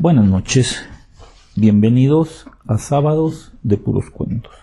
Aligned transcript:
Buenas 0.00 0.24
noches, 0.24 0.82
bienvenidos 1.56 2.46
a 2.66 2.78
Sábados 2.78 3.52
de 3.62 3.76
Puros 3.76 4.08
Cuentos. 4.08 4.54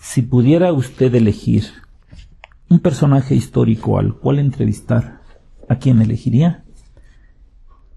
Si 0.00 0.22
pudiera 0.22 0.72
usted 0.72 1.14
elegir 1.14 1.64
un 2.70 2.78
personaje 2.78 3.34
histórico 3.34 3.98
al 3.98 4.14
cual 4.14 4.38
entrevistar, 4.38 5.20
¿a 5.68 5.76
quién 5.76 6.00
elegiría? 6.00 6.64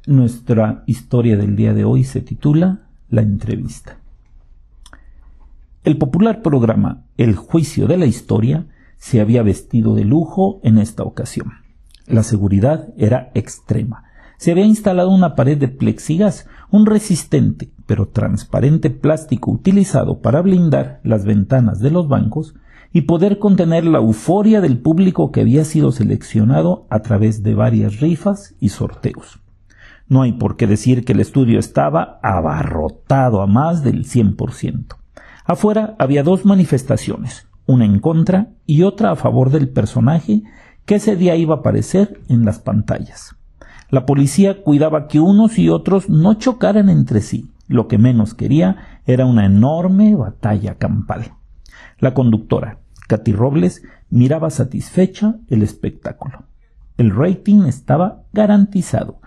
Nuestra 0.06 0.84
historia 0.88 1.38
del 1.38 1.56
día 1.56 1.74
de 1.74 1.86
hoy 1.86 2.04
se 2.04 2.20
titula 2.20 2.90
La 3.08 3.22
entrevista. 3.22 4.00
El 5.86 5.98
popular 5.98 6.42
programa 6.42 7.06
El 7.16 7.38
juicio 7.38 7.88
de 7.88 7.96
la 7.96 8.08
historia 8.08 8.68
se 8.98 9.22
había 9.22 9.42
vestido 9.42 9.96
de 9.96 10.04
lujo 10.04 10.60
en 10.64 10.80
esta 10.80 11.04
ocasión. 11.04 11.54
La 12.08 12.24
seguridad 12.24 12.90
era 12.98 13.32
extrema. 13.36 14.11
Se 14.42 14.50
había 14.50 14.66
instalado 14.66 15.12
una 15.12 15.36
pared 15.36 15.56
de 15.56 15.68
plexigas, 15.68 16.48
un 16.72 16.88
resistente 16.88 17.70
pero 17.86 18.08
transparente 18.08 18.90
plástico 18.90 19.52
utilizado 19.52 20.20
para 20.20 20.42
blindar 20.42 21.00
las 21.04 21.26
ventanas 21.26 21.78
de 21.78 21.92
los 21.92 22.08
bancos 22.08 22.56
y 22.92 23.02
poder 23.02 23.38
contener 23.38 23.86
la 23.86 24.00
euforia 24.00 24.60
del 24.60 24.80
público 24.80 25.32
que 25.32 25.42
había 25.42 25.64
sido 25.64 25.92
seleccionado 25.92 26.88
a 26.90 27.04
través 27.04 27.44
de 27.44 27.54
varias 27.54 28.00
rifas 28.00 28.56
y 28.60 28.70
sorteos. 28.70 29.40
No 30.08 30.24
hay 30.24 30.32
por 30.32 30.58
qué 30.58 30.66
decir 30.66 31.06
que 31.06 31.14
el 31.14 31.20
estudio 31.20 31.60
estaba 31.60 32.20
abarrotado 32.24 33.44
a 33.44 33.46
más 33.46 33.84
del 33.84 34.06
100%. 34.06 34.96
Afuera 35.46 35.96
había 36.00 36.24
dos 36.24 36.46
manifestaciones, 36.46 37.48
una 37.68 37.86
en 37.86 38.00
contra 38.00 38.48
y 38.66 38.82
otra 38.82 39.12
a 39.12 39.16
favor 39.16 39.52
del 39.52 39.70
personaje 39.70 40.42
que 40.88 40.96
ese 40.96 41.16
día 41.16 41.36
iba 41.36 41.54
a 41.54 41.58
aparecer 41.60 42.22
en 42.28 42.44
las 42.44 42.58
pantallas. 42.58 43.36
La 43.92 44.06
policía 44.06 44.64
cuidaba 44.64 45.08
que 45.08 45.20
unos 45.20 45.60
y 45.60 45.68
otros 45.68 46.10
no 46.10 46.36
chocaran 46.36 46.88
entre 46.90 47.20
sí. 47.20 47.52
Lo 47.68 47.90
que 47.90 47.98
menos 47.98 48.34
quería 48.34 49.02
era 49.06 49.26
una 49.26 49.46
enorme 49.46 50.16
batalla 50.16 50.76
campal. 50.76 51.34
La 52.00 52.14
conductora, 52.14 52.80
Katy 53.10 53.34
Robles, 53.34 53.84
miraba 54.10 54.50
satisfecha 54.50 55.36
el 55.50 55.62
espectáculo. 55.62 56.46
El 56.96 57.14
rating 57.14 57.64
estaba 57.64 58.24
garantizado. 58.32 59.20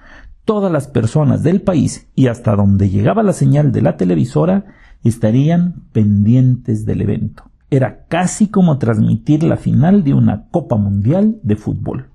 Todas 0.47 0.72
las 0.72 0.88
personas 0.88 1.42
del 1.42 1.60
país 1.60 2.08
y 2.14 2.28
hasta 2.28 2.56
donde 2.56 2.88
llegaba 2.88 3.22
la 3.22 3.34
señal 3.34 3.70
de 3.70 3.83
la 3.83 3.98
televisora 3.98 4.64
estarían 5.03 5.84
pendientes 5.92 6.86
del 6.86 7.03
evento. 7.03 7.50
Era 7.69 8.06
casi 8.06 8.48
como 8.48 8.78
transmitir 8.78 9.42
la 9.42 9.58
final 9.58 10.05
de 10.05 10.14
una 10.14 10.48
Copa 10.50 10.77
Mundial 10.77 11.38
de 11.42 11.56
fútbol. 11.56 12.13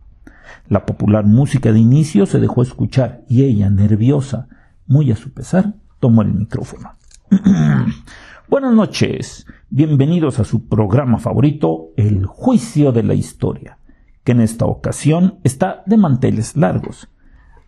La 0.68 0.86
popular 0.86 1.26
música 1.26 1.72
de 1.72 1.80
inicio 1.80 2.26
se 2.26 2.40
dejó 2.40 2.62
escuchar 2.62 3.22
y 3.28 3.44
ella, 3.44 3.70
nerviosa, 3.70 4.48
muy 4.88 5.12
a 5.12 5.16
su 5.16 5.32
pesar, 5.32 5.74
tomó 6.00 6.22
el 6.22 6.34
micrófono. 6.34 6.94
Buenas 8.50 8.74
noches, 8.74 9.46
bienvenidos 9.70 10.40
a 10.40 10.44
su 10.44 10.68
programa 10.68 11.20
favorito, 11.20 11.90
El 11.98 12.26
Juicio 12.26 12.92
de 12.92 13.04
la 13.04 13.14
Historia, 13.14 13.78
que 14.24 14.32
en 14.32 14.42
esta 14.42 14.66
ocasión 14.66 15.40
está 15.44 15.84
de 15.86 15.98
manteles 15.98 16.58
largos. 16.58 17.10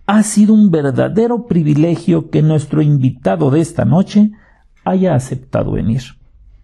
Ha 0.08 0.24
sido 0.24 0.54
un 0.54 0.72
verdadero 0.72 1.46
privilegio 1.46 2.30
que 2.30 2.42
nuestro 2.42 2.82
invitado 2.82 3.52
de 3.52 3.62
esta 3.62 3.86
noche 3.86 4.32
haya 4.84 5.14
aceptado 5.14 5.74
venir. 5.74 6.02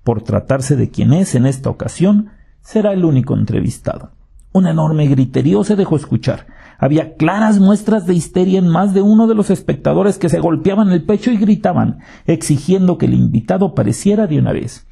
Por 0.04 0.24
tratarse 0.24 0.76
de 0.76 0.90
quien 0.90 1.14
es 1.14 1.36
en 1.36 1.46
esta 1.46 1.70
ocasión, 1.70 2.30
será 2.62 2.94
el 2.94 3.06
único 3.06 3.36
entrevistado. 3.36 4.12
Un 4.58 4.66
enorme 4.66 5.06
griterío 5.06 5.64
se 5.64 5.76
dejó 5.76 5.98
escuchar. 5.98 6.48
Había 6.80 7.14
claras 7.14 7.60
muestras 7.60 8.08
de 8.08 8.16
histeria 8.16 8.58
en 8.58 8.68
más 8.68 8.92
de 8.92 9.04
uno 9.04 9.28
de 9.28 9.36
los 9.36 9.52
espectadores 9.52 10.18
que 10.18 10.30
se 10.30 10.40
golpeaban 10.40 10.90
el 10.90 11.04
pecho 11.04 11.30
y 11.30 11.38
gritaban, 11.38 12.00
exigiendo 12.26 12.98
que 12.98 13.06
el 13.06 13.14
invitado 13.14 13.76
pareciera 13.76 14.26
de 14.26 14.40
una 14.40 14.54
vez. 14.54 14.88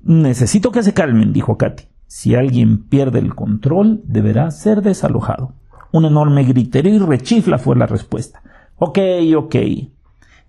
Necesito 0.00 0.70
que 0.70 0.84
se 0.84 0.94
calmen, 0.94 1.32
dijo 1.32 1.58
Katy. 1.58 1.82
Si 2.06 2.36
alguien 2.36 2.84
pierde 2.84 3.18
el 3.18 3.34
control, 3.34 4.00
deberá 4.04 4.52
ser 4.52 4.80
desalojado. 4.80 5.54
Un 5.90 6.04
enorme 6.04 6.44
griterío 6.44 6.94
y 6.94 6.98
rechifla 7.00 7.58
fue 7.58 7.74
la 7.74 7.86
respuesta. 7.86 8.42
Ok, 8.76 9.00
ok. 9.36 9.56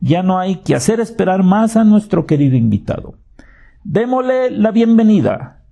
Ya 0.01 0.22
no 0.22 0.38
hay 0.38 0.57
que 0.57 0.75
hacer 0.75 1.00
esperar 1.00 1.41
más 1.41 1.77
a 1.77 1.83
nuestro 1.83 2.27
querido 2.27 2.56
invitado. 2.56 3.16
Démosle 3.83 4.51
la 4.51 4.69
bienvenida 4.69 5.63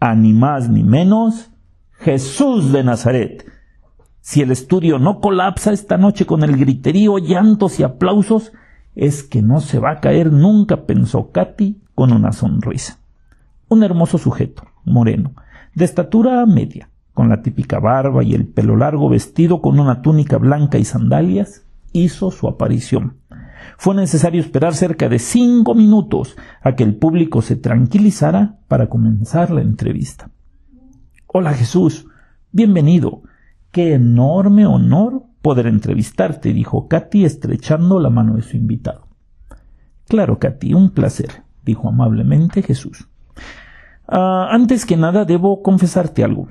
a 0.00 0.14
ni 0.14 0.32
más 0.32 0.70
ni 0.70 0.82
menos 0.82 1.50
Jesús 2.00 2.70
de 2.70 2.84
Nazaret. 2.84 3.44
Si 4.20 4.40
el 4.40 4.52
estudio 4.52 5.00
no 5.00 5.18
colapsa 5.18 5.72
esta 5.72 5.96
noche 5.96 6.26
con 6.26 6.44
el 6.44 6.56
griterío, 6.56 7.18
llantos 7.18 7.80
y 7.80 7.82
aplausos, 7.82 8.52
es 8.94 9.24
que 9.24 9.42
no 9.42 9.60
se 9.60 9.80
va 9.80 9.90
a 9.90 10.00
caer 10.00 10.32
nunca, 10.32 10.86
pensó 10.86 11.32
Katy 11.32 11.82
con 11.96 12.12
una 12.12 12.30
sonrisa. 12.30 12.98
Un 13.68 13.82
hermoso 13.82 14.16
sujeto, 14.16 14.62
moreno, 14.84 15.32
de 15.74 15.84
estatura 15.84 16.46
media, 16.46 16.88
con 17.14 17.28
la 17.28 17.42
típica 17.42 17.80
barba 17.80 18.22
y 18.22 18.32
el 18.32 18.46
pelo 18.46 18.76
largo 18.76 19.08
vestido 19.08 19.60
con 19.60 19.80
una 19.80 20.00
túnica 20.00 20.38
blanca 20.38 20.78
y 20.78 20.84
sandalias, 20.84 21.66
hizo 21.92 22.30
su 22.30 22.46
aparición. 22.46 23.16
Fue 23.76 23.96
necesario 23.96 24.40
esperar 24.40 24.74
cerca 24.74 25.08
de 25.08 25.18
cinco 25.18 25.74
minutos 25.74 26.36
a 26.62 26.76
que 26.76 26.84
el 26.84 26.94
público 26.94 27.42
se 27.42 27.56
tranquilizara 27.56 28.60
para 28.68 28.88
comenzar 28.88 29.50
la 29.50 29.62
entrevista. 29.62 30.30
Hola 31.30 31.52
Jesús, 31.52 32.06
bienvenido. 32.52 33.20
Qué 33.70 33.92
enorme 33.92 34.64
honor 34.64 35.24
poder 35.42 35.66
entrevistarte, 35.66 36.54
dijo 36.54 36.88
Katy 36.88 37.26
estrechando 37.26 38.00
la 38.00 38.08
mano 38.08 38.36
de 38.36 38.40
su 38.40 38.56
invitado. 38.56 39.08
Claro, 40.08 40.38
Katy, 40.38 40.72
un 40.72 40.88
placer, 40.88 41.42
dijo 41.62 41.86
amablemente 41.90 42.62
Jesús. 42.62 43.10
Ah, 44.06 44.48
antes 44.50 44.86
que 44.86 44.96
nada 44.96 45.26
debo 45.26 45.62
confesarte 45.62 46.24
algo. 46.24 46.48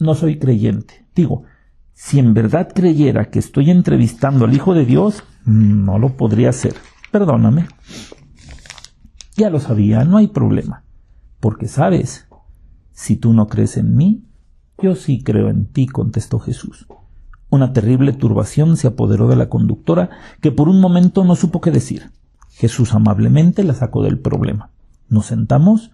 No 0.00 0.16
soy 0.16 0.40
creyente. 0.40 1.06
Digo, 1.14 1.44
si 1.92 2.18
en 2.18 2.34
verdad 2.34 2.72
creyera 2.74 3.30
que 3.30 3.38
estoy 3.38 3.70
entrevistando 3.70 4.46
al 4.46 4.52
Hijo 4.52 4.74
de 4.74 4.84
Dios, 4.84 5.22
no 5.44 6.00
lo 6.00 6.16
podría 6.16 6.48
hacer. 6.48 6.74
Perdóname. 7.12 7.68
Ya 9.36 9.48
lo 9.48 9.60
sabía, 9.60 10.02
no 10.02 10.16
hay 10.16 10.26
problema. 10.26 10.82
Porque 11.38 11.68
sabes, 11.68 12.26
si 12.92 13.16
tú 13.16 13.32
no 13.32 13.48
crees 13.48 13.76
en 13.76 13.96
mí, 13.96 14.24
yo 14.82 14.94
sí 14.94 15.22
creo 15.22 15.48
en 15.48 15.66
ti, 15.66 15.86
contestó 15.86 16.38
Jesús. 16.38 16.86
Una 17.50 17.72
terrible 17.72 18.12
turbación 18.12 18.76
se 18.76 18.86
apoderó 18.86 19.28
de 19.28 19.36
la 19.36 19.48
conductora, 19.48 20.10
que 20.40 20.52
por 20.52 20.68
un 20.68 20.80
momento 20.80 21.24
no 21.24 21.34
supo 21.34 21.60
qué 21.60 21.70
decir. 21.70 22.10
Jesús 22.50 22.94
amablemente 22.94 23.64
la 23.64 23.74
sacó 23.74 24.02
del 24.02 24.18
problema. 24.18 24.70
¿Nos 25.08 25.26
sentamos? 25.26 25.90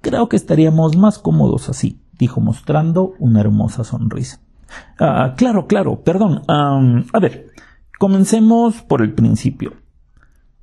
Creo 0.00 0.28
que 0.28 0.36
estaríamos 0.36 0.96
más 0.96 1.18
cómodos 1.18 1.68
así, 1.68 2.00
dijo 2.18 2.40
mostrando 2.40 3.14
una 3.18 3.40
hermosa 3.40 3.84
sonrisa. 3.84 4.40
Ah, 4.98 5.34
claro, 5.36 5.66
claro, 5.66 6.02
perdón. 6.02 6.42
a 6.48 7.18
ver, 7.20 7.46
comencemos 7.98 8.82
por 8.82 9.02
el 9.02 9.14
principio. 9.14 9.74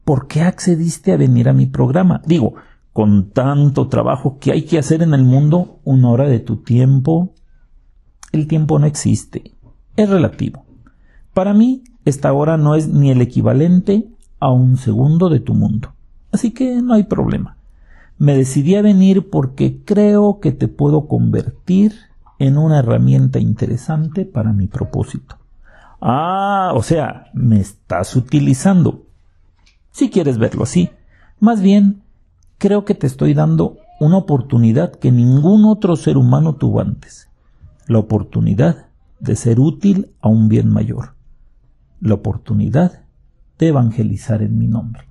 ¿Por 0.03 0.27
qué 0.27 0.41
accediste 0.41 1.13
a 1.13 1.17
venir 1.17 1.49
a 1.49 1.53
mi 1.53 1.65
programa? 1.65 2.21
Digo, 2.25 2.55
con 2.95 3.31
tanto 3.31 3.89
trabajo 3.89 4.37
que 4.39 4.53
hay 4.53 4.61
que 4.61 4.79
hacer 4.79 5.01
en 5.01 5.13
el 5.13 5.25
mundo, 5.25 5.81
una 5.83 6.09
hora 6.11 6.29
de 6.29 6.39
tu 6.39 6.63
tiempo. 6.63 7.33
El 8.31 8.47
tiempo 8.47 8.79
no 8.79 8.85
existe, 8.85 9.51
es 9.97 10.09
relativo. 10.09 10.63
Para 11.33 11.53
mí, 11.53 11.83
esta 12.05 12.31
hora 12.31 12.55
no 12.55 12.73
es 12.73 12.87
ni 12.87 13.11
el 13.11 13.19
equivalente 13.19 14.07
a 14.39 14.49
un 14.49 14.77
segundo 14.77 15.27
de 15.27 15.41
tu 15.41 15.53
mundo. 15.53 15.93
Así 16.31 16.51
que 16.51 16.81
no 16.81 16.93
hay 16.93 17.03
problema. 17.03 17.57
Me 18.17 18.33
decidí 18.33 18.75
a 18.75 18.81
venir 18.81 19.29
porque 19.29 19.81
creo 19.83 20.39
que 20.39 20.53
te 20.53 20.69
puedo 20.69 21.09
convertir 21.09 21.91
en 22.39 22.57
una 22.57 22.79
herramienta 22.79 23.39
interesante 23.39 24.23
para 24.23 24.53
mi 24.53 24.67
propósito. 24.67 25.35
Ah, 25.99 26.71
o 26.73 26.81
sea, 26.81 27.25
me 27.33 27.59
estás 27.59 28.15
utilizando. 28.15 29.03
Si 29.91 30.09
quieres 30.09 30.37
verlo 30.37 30.63
así. 30.63 30.91
Más 31.41 31.59
bien, 31.61 32.04
creo 32.57 32.85
que 32.85 32.95
te 32.95 33.07
estoy 33.07 33.33
dando 33.33 33.77
una 33.99 34.17
oportunidad 34.17 34.93
que 34.93 35.11
ningún 35.11 35.65
otro 35.65 35.95
ser 35.95 36.17
humano 36.17 36.55
tuvo 36.55 36.81
antes. 36.81 37.29
La 37.87 37.99
oportunidad 37.99 38.87
de 39.19 39.35
ser 39.35 39.59
útil 39.59 40.11
a 40.21 40.29
un 40.29 40.49
bien 40.49 40.69
mayor. 40.69 41.15
La 42.01 42.15
oportunidad 42.15 43.03
de 43.57 43.67
evangelizar 43.67 44.41
en 44.41 44.57
mi 44.57 44.67
nombre. 44.67 45.03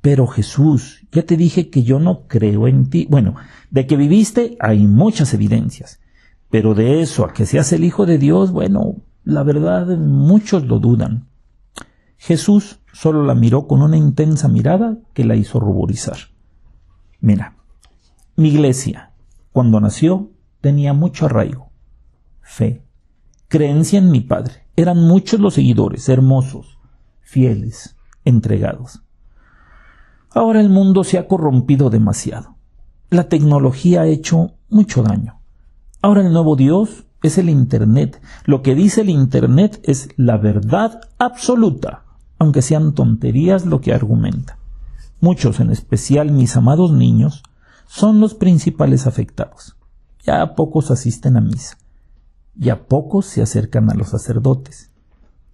Pero 0.00 0.26
Jesús, 0.26 1.06
ya 1.12 1.24
te 1.24 1.36
dije 1.36 1.68
que 1.68 1.82
yo 1.82 1.98
no 1.98 2.26
creo 2.28 2.68
en 2.68 2.90
ti. 2.90 3.06
Bueno, 3.10 3.34
de 3.70 3.86
que 3.86 3.96
viviste 3.96 4.56
hay 4.60 4.86
muchas 4.86 5.34
evidencias. 5.34 6.00
Pero 6.50 6.74
de 6.74 7.02
eso 7.02 7.24
a 7.24 7.32
que 7.32 7.46
seas 7.46 7.72
el 7.72 7.84
Hijo 7.84 8.06
de 8.06 8.18
Dios, 8.18 8.52
bueno, 8.52 8.96
la 9.24 9.42
verdad 9.42 9.98
muchos 9.98 10.64
lo 10.66 10.78
dudan. 10.78 11.26
Jesús 12.18 12.80
solo 12.92 13.24
la 13.24 13.34
miró 13.34 13.66
con 13.66 13.82
una 13.82 13.96
intensa 13.96 14.48
mirada 14.48 14.96
que 15.12 15.24
la 15.24 15.36
hizo 15.36 15.60
ruborizar. 15.60 16.16
Mira, 17.20 17.56
mi 18.36 18.50
iglesia, 18.50 19.12
cuando 19.52 19.80
nació, 19.80 20.30
tenía 20.60 20.92
mucho 20.92 21.26
arraigo, 21.26 21.70
fe, 22.42 22.82
creencia 23.48 23.98
en 23.98 24.10
mi 24.10 24.20
Padre. 24.20 24.66
Eran 24.76 24.98
muchos 24.98 25.40
los 25.40 25.54
seguidores, 25.54 26.08
hermosos, 26.08 26.78
fieles, 27.22 27.96
entregados. 28.24 29.02
Ahora 30.30 30.60
el 30.60 30.68
mundo 30.68 31.04
se 31.04 31.18
ha 31.18 31.26
corrompido 31.26 31.88
demasiado. 31.88 32.56
La 33.08 33.28
tecnología 33.28 34.02
ha 34.02 34.06
hecho 34.06 34.52
mucho 34.68 35.02
daño. 35.02 35.40
Ahora 36.02 36.20
el 36.20 36.32
nuevo 36.32 36.56
Dios 36.56 37.06
es 37.22 37.38
el 37.38 37.48
Internet. 37.48 38.20
Lo 38.44 38.62
que 38.62 38.74
dice 38.74 39.00
el 39.00 39.08
Internet 39.08 39.80
es 39.84 40.10
la 40.16 40.36
verdad 40.36 41.00
absoluta, 41.18 42.04
aunque 42.38 42.60
sean 42.60 42.94
tonterías 42.94 43.64
lo 43.64 43.80
que 43.80 43.94
argumenta. 43.94 44.58
Muchos, 45.20 45.60
en 45.60 45.70
especial 45.70 46.30
mis 46.30 46.56
amados 46.56 46.92
niños, 46.92 47.42
son 47.86 48.20
los 48.20 48.34
principales 48.34 49.06
afectados. 49.06 49.76
Ya 50.24 50.54
pocos 50.54 50.90
asisten 50.90 51.36
a 51.36 51.40
misa. 51.40 51.78
Ya 52.54 52.86
pocos 52.86 53.26
se 53.26 53.42
acercan 53.42 53.90
a 53.90 53.94
los 53.94 54.08
sacerdotes. 54.10 54.90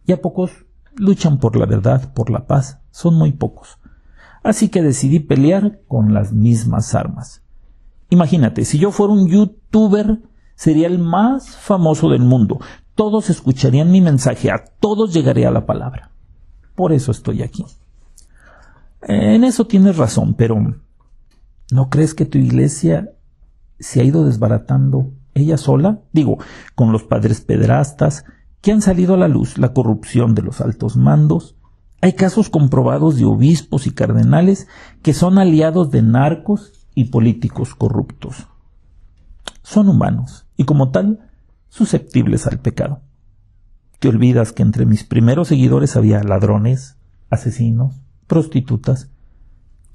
Ya 0.07 0.21
pocos 0.21 0.51
luchan 0.97 1.39
por 1.39 1.57
la 1.57 1.67
verdad, 1.67 2.13
por 2.15 2.31
la 2.31 2.47
paz. 2.47 2.81
Son 2.91 3.15
muy 3.15 3.33
pocos. 3.33 3.79
Así 4.43 4.69
que 4.69 4.83
decidí 4.83 5.21
pelear 5.21 5.81
con 5.87 6.15
las 6.15 6.33
mismas 6.33 6.95
armas. 6.95 7.43
Imagínate, 8.11 8.65
si 8.65 8.79
yo 8.79 8.91
fuera 8.91 9.13
un 9.13 9.29
youtuber, 9.29 10.21
sería 10.55 10.87
el 10.87 10.99
más 10.99 11.57
famoso 11.57 12.09
del 12.09 12.23
mundo. 12.23 12.59
Todos 12.95 13.31
escucharían 13.31 13.91
mi 13.91 14.01
mensaje, 14.01 14.51
a 14.51 14.65
todos 14.81 15.15
llegaría 15.15 15.51
la 15.51 15.65
palabra. 15.65 16.11
Por 16.75 16.93
eso 16.93 17.11
estoy 17.11 17.43
aquí. 17.43 17.65
En 19.03 19.45
eso 19.45 19.67
tienes 19.67 19.97
razón, 19.97 20.35
pero 20.35 20.77
¿no 21.71 21.91
crees 21.91 22.15
que 22.15 22.25
tu 22.25 22.39
iglesia 22.39 23.11
se 23.81 24.01
ha 24.01 24.05
ido 24.05 24.25
desbaratando 24.25 25.13
ella 25.35 25.57
sola? 25.57 26.01
Digo, 26.13 26.39
con 26.75 26.93
los 26.93 27.03
padres 27.03 27.41
pedrastas 27.41 28.25
que 28.61 28.71
han 28.71 28.81
salido 28.81 29.15
a 29.15 29.19
la 29.19 29.29
luz, 29.29 29.59
la 29.59 29.73
corrupción 29.73 30.35
de 30.35 30.43
los 30.43 30.61
altos 30.61 30.97
mandos. 30.97 31.57
Hay 32.01 32.15
casos 32.15 32.49
comprobados 32.49 33.17
de 33.17 33.25
obispos 33.25 33.87
y 33.87 33.91
cardenales 33.91 34.69
que 35.03 35.15
son 35.15 35.39
aliados 35.39 35.91
de 35.91 36.03
narcos 36.03 36.73
y 36.95 37.07
políticos 37.07 37.75
corruptos. 37.75 38.47
Son 39.63 39.89
humanos 39.89 40.47
y 40.57 40.65
como 40.65 40.91
tal 40.91 41.29
susceptibles 41.69 42.47
al 42.47 42.61
pecado. 42.61 43.01
Te 43.99 44.09
olvidas 44.09 44.53
que 44.53 44.63
entre 44.63 44.87
mis 44.87 45.05
primeros 45.05 45.49
seguidores 45.49 45.97
había 45.97 46.23
ladrones, 46.23 46.97
asesinos, 47.31 48.03
prostitutas. 48.33 49.11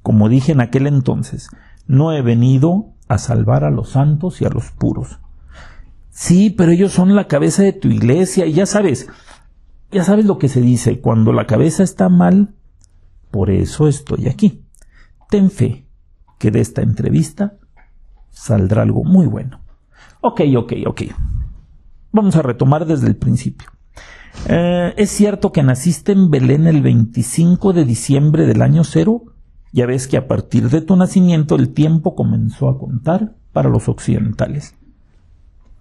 Como 0.04 0.30
dije 0.30 0.51
en 0.51 0.62
aquel 0.62 0.86
entonces, 0.86 1.50
no 1.88 2.13
he 2.13 2.22
venido 2.22 2.94
a 3.07 3.18
salvar 3.18 3.63
a 3.63 3.72
los 3.72 3.89
santos 3.89 4.42
y 4.42 4.45
a 4.45 4.50
los 4.50 4.69
puros. 4.69 5.19
Sí, 6.12 6.51
pero 6.51 6.72
ellos 6.72 6.92
son 6.92 7.16
la 7.16 7.28
cabeza 7.28 7.63
de 7.63 7.74
tu 7.74 7.88
iglesia 7.88 8.45
y 8.45 8.54
ya 8.54 8.68
sabes, 8.68 9.10
ya 9.92 10.04
sabes 10.04 10.25
lo 10.25 10.38
que 10.38 10.50
se 10.50 10.62
dice, 10.62 11.01
cuando 11.01 11.34
la 11.34 11.48
cabeza 11.48 11.81
está 11.81 12.10
mal, 12.10 12.54
por 13.31 13.50
eso 13.50 13.88
estoy 13.88 14.28
aquí. 14.28 14.63
Ten 15.31 15.50
fe 15.50 15.88
que 16.38 16.51
de 16.51 16.62
esta 16.62 16.84
entrevista 16.84 17.57
saldrá 18.30 18.84
algo 18.84 19.04
muy 19.04 19.25
bueno. 19.25 19.62
Ok, 20.22 20.42
ok, 20.56 20.74
ok. 20.86 21.01
Vamos 22.12 22.36
a 22.36 22.44
retomar 22.44 22.86
desde 22.86 23.07
el 23.07 23.16
principio. 23.16 23.68
Eh, 24.45 24.94
¿Es 24.98 25.10
cierto 25.10 25.51
que 25.51 25.63
naciste 25.63 26.12
en 26.12 26.30
Belén 26.30 26.68
el 26.68 26.81
25 26.81 27.74
de 27.74 27.86
diciembre 27.86 28.45
del 28.45 28.62
año 28.62 28.84
cero? 28.84 29.24
Ya 29.74 29.86
ves 29.86 30.07
que 30.07 30.18
a 30.18 30.28
partir 30.28 30.69
de 30.69 30.81
tu 30.81 30.95
nacimiento 30.95 31.56
el 31.56 31.74
tiempo 31.74 32.16
comenzó 32.16 32.69
a 32.69 32.78
contar 32.78 33.36
para 33.51 33.69
los 33.69 33.89
occidentales. 33.89 34.75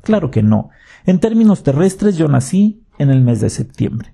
Claro 0.03 0.31
que 0.31 0.43
no. 0.43 0.71
En 1.05 1.21
términos 1.21 1.63
terrestres 1.63 2.17
yo 2.17 2.29
nací 2.29 2.83
en 2.99 3.11
el 3.11 3.21
mes 3.21 3.41
de 3.41 3.51
septiembre. 3.51 4.13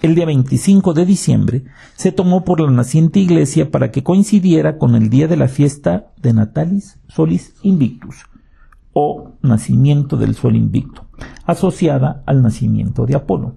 El 0.00 0.14
día 0.14 0.24
25 0.24 0.94
de 0.94 1.04
diciembre 1.04 1.64
se 1.94 2.10
tomó 2.10 2.42
por 2.42 2.60
la 2.60 2.70
naciente 2.70 3.20
iglesia 3.20 3.70
para 3.70 3.90
que 3.90 4.02
coincidiera 4.02 4.78
con 4.78 4.94
el 4.94 5.10
día 5.10 5.28
de 5.28 5.36
la 5.36 5.46
fiesta 5.46 6.12
de 6.16 6.32
Natalis 6.32 6.98
Solis 7.08 7.54
Invictus, 7.62 8.24
o 8.92 9.32
nacimiento 9.42 10.16
del 10.16 10.34
sol 10.34 10.56
invicto, 10.56 11.06
asociada 11.44 12.22
al 12.26 12.42
nacimiento 12.42 13.06
de 13.06 13.16
Apolo. 13.16 13.56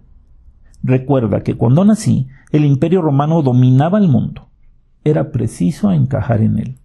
Recuerda 0.84 1.44
que 1.44 1.56
cuando 1.56 1.86
nací, 1.86 2.28
el 2.52 2.66
imperio 2.66 3.02
romano 3.02 3.42
dominaba 3.42 3.98
el 3.98 4.10
mundo. 4.10 4.50
Era 5.04 5.32
preciso 5.32 5.92
encajar 5.92 6.42
en 6.42 6.60
él. 6.60 6.78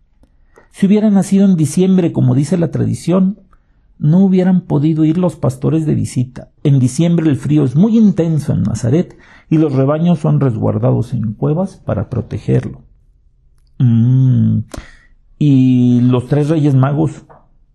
Si 0.70 0.86
hubiera 0.86 1.10
nacido 1.10 1.44
en 1.44 1.56
diciembre, 1.56 2.12
como 2.12 2.34
dice 2.34 2.56
la 2.56 2.70
tradición, 2.70 3.40
no 3.98 4.20
hubieran 4.20 4.62
podido 4.62 5.04
ir 5.04 5.18
los 5.18 5.36
pastores 5.36 5.84
de 5.86 5.94
visita. 5.94 6.50
En 6.62 6.78
diciembre 6.78 7.28
el 7.28 7.36
frío 7.36 7.64
es 7.64 7.74
muy 7.74 7.98
intenso 7.98 8.52
en 8.52 8.62
Nazaret 8.62 9.16
y 9.50 9.58
los 9.58 9.72
rebaños 9.72 10.20
son 10.20 10.40
resguardados 10.40 11.12
en 11.12 11.32
cuevas 11.32 11.82
para 11.84 12.08
protegerlo. 12.08 12.82
Mm. 13.78 14.60
¿Y 15.38 16.00
los 16.02 16.26
tres 16.26 16.48
reyes 16.48 16.74
magos 16.74 17.24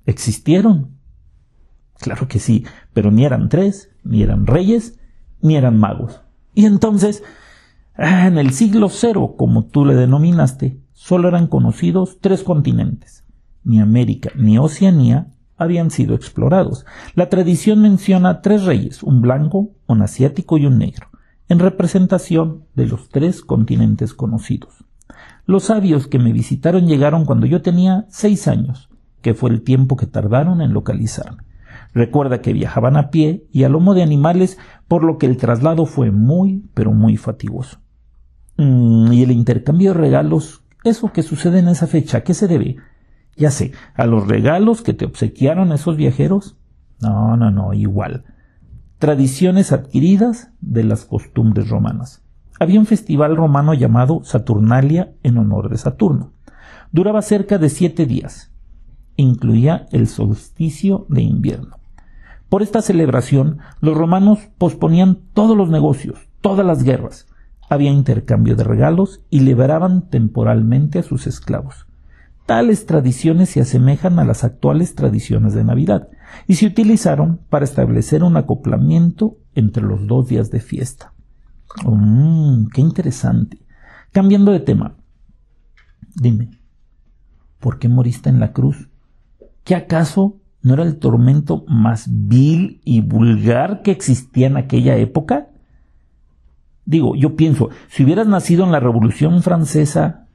existieron? 0.06 0.98
Claro 2.00 2.28
que 2.28 2.40
sí, 2.40 2.66
pero 2.94 3.12
ni 3.12 3.26
eran 3.26 3.50
tres, 3.50 3.92
ni 4.04 4.24
eran 4.24 4.46
reyes, 4.46 5.00
ni 5.42 5.56
eran 5.56 5.80
magos. 5.80 6.22
Y 6.54 6.66
entonces, 6.66 7.24
ah, 7.96 8.28
en 8.28 8.38
el 8.38 8.52
siglo 8.52 8.90
cero, 8.90 9.36
como 9.38 9.66
tú 9.66 9.86
le 9.86 9.96
denominaste, 9.96 10.80
solo 10.92 11.28
eran 11.28 11.48
conocidos 11.48 12.20
tres 12.22 12.44
continentes. 12.44 13.24
Ni 13.64 13.80
América 13.80 14.32
ni 14.36 14.58
Oceanía 14.58 15.28
habían 15.58 15.92
sido 15.92 16.16
explorados. 16.16 16.86
La 17.16 17.30
tradición 17.30 17.82
menciona 17.82 18.42
tres 18.42 18.66
reyes, 18.66 19.04
un 19.04 19.22
blanco, 19.22 19.72
un 19.88 20.02
asiático 20.02 20.58
y 20.58 20.66
un 20.66 20.78
negro, 20.78 21.08
en 21.48 21.60
representación 21.60 22.66
de 22.76 22.88
los 22.88 23.10
tres 23.10 23.42
continentes 23.42 24.14
conocidos. 24.14 24.86
Los 25.46 25.66
sabios 25.66 26.08
que 26.08 26.20
me 26.20 26.32
visitaron 26.32 26.88
llegaron 26.88 27.26
cuando 27.26 27.46
yo 27.46 27.62
tenía 27.62 28.06
seis 28.10 28.48
años, 28.48 28.90
que 29.24 29.34
fue 29.34 29.50
el 29.50 29.64
tiempo 29.64 29.96
que 29.96 30.06
tardaron 30.06 30.62
en 30.62 30.74
localizarme. 30.74 31.42
Recuerda 31.94 32.42
que 32.42 32.54
viajaban 32.54 32.98
a 32.98 33.10
pie 33.10 33.48
y 33.52 33.64
a 33.64 33.70
lomo 33.70 33.96
de 33.96 34.04
animales, 34.04 34.60
por 34.88 35.04
lo 35.04 35.18
que 35.18 35.26
el 35.26 35.38
traslado 35.38 35.86
fue 35.86 36.12
muy, 36.12 36.70
pero 36.74 36.92
muy 36.92 37.18
fatigoso. 37.18 37.80
Mm, 38.58 39.14
y 39.14 39.24
el 39.24 39.32
intercambio 39.32 39.94
de 39.94 40.00
regalos, 40.00 40.64
eso 40.84 41.12
que 41.12 41.24
sucede 41.24 41.60
en 41.60 41.68
esa 41.68 41.88
fecha, 41.88 42.20
¿a 42.20 42.22
qué 42.22 42.34
se 42.34 42.48
debe? 42.48 42.78
Ya 43.36 43.50
sé, 43.50 43.72
a 43.96 44.06
los 44.06 44.28
regalos 44.28 44.82
que 44.82 44.94
te 44.94 45.06
obsequiaron 45.06 45.72
esos 45.72 45.98
viajeros. 45.98 46.58
No, 47.02 47.38
no, 47.38 47.50
no, 47.50 47.74
igual. 47.74 48.26
Tradiciones 49.00 49.72
adquiridas 49.72 50.52
de 50.62 50.84
las 50.84 51.06
costumbres 51.06 51.70
romanas. 51.70 52.24
Había 52.60 52.80
un 52.80 52.86
festival 52.86 53.36
romano 53.36 53.74
llamado 53.74 54.22
Saturnalia 54.24 55.14
en 55.24 55.38
honor 55.38 55.70
de 55.70 55.78
Saturno. 55.78 56.34
Duraba 56.92 57.22
cerca 57.22 57.58
de 57.58 57.70
siete 57.70 58.06
días. 58.06 58.53
Incluía 59.16 59.88
el 59.92 60.08
solsticio 60.08 61.06
de 61.10 61.22
invierno. 61.22 61.78
Por 62.50 62.62
esta 62.62 62.82
celebración, 62.82 63.60
los 63.82 63.98
romanos 63.98 64.40
posponían 64.58 65.20
todos 65.34 65.58
los 65.58 65.70
negocios, 65.70 66.20
todas 66.42 66.66
las 66.66 66.84
guerras. 66.84 67.28
Había 67.70 67.92
intercambio 67.92 68.56
de 68.56 68.64
regalos 68.64 69.22
y 69.30 69.40
liberaban 69.40 70.10
temporalmente 70.10 71.00
a 71.00 71.04
sus 71.04 71.26
esclavos. 71.26 71.88
Tales 72.46 72.86
tradiciones 72.86 73.50
se 73.50 73.62
asemejan 73.62 74.20
a 74.20 74.26
las 74.26 74.44
actuales 74.44 74.96
tradiciones 74.96 75.54
de 75.54 75.64
Navidad 75.64 76.10
y 76.46 76.56
se 76.56 76.66
utilizaron 76.66 77.40
para 77.50 77.66
establecer 77.66 78.24
un 78.24 78.36
acoplamiento 78.38 79.38
entre 79.56 79.84
los 79.84 80.08
dos 80.08 80.28
días 80.28 80.52
de 80.52 80.60
fiesta. 80.60 81.14
Mmm, 81.86 82.68
qué 82.74 82.82
interesante. 82.82 83.60
Cambiando 84.12 84.52
de 84.52 84.60
tema. 84.60 84.96
Dime, 86.16 86.60
¿por 87.60 87.80
qué 87.80 87.90
moriste 87.90 88.30
en 88.30 88.40
la 88.40 88.52
cruz? 88.54 88.90
¿Qué 89.64 89.76
acaso 89.76 90.42
¿No 90.64 90.74
era 90.76 90.84
el 90.84 90.98
tormento 90.98 91.66
más 91.68 92.08
vil 92.10 92.80
y 92.86 93.02
vulgar 93.02 93.82
que 93.82 93.92
existía 93.92 94.48
en 94.48 94.56
aquella 94.56 94.96
época? 94.96 95.50
Digo, 96.86 97.16
yo 97.16 97.36
pienso, 97.36 97.70
si 97.90 98.06
hubieras 98.06 98.28
nacido 98.28 98.64
en 98.64 98.72
la 98.72 98.80
Revolución 98.80 99.44
Francesa, 99.44 100.28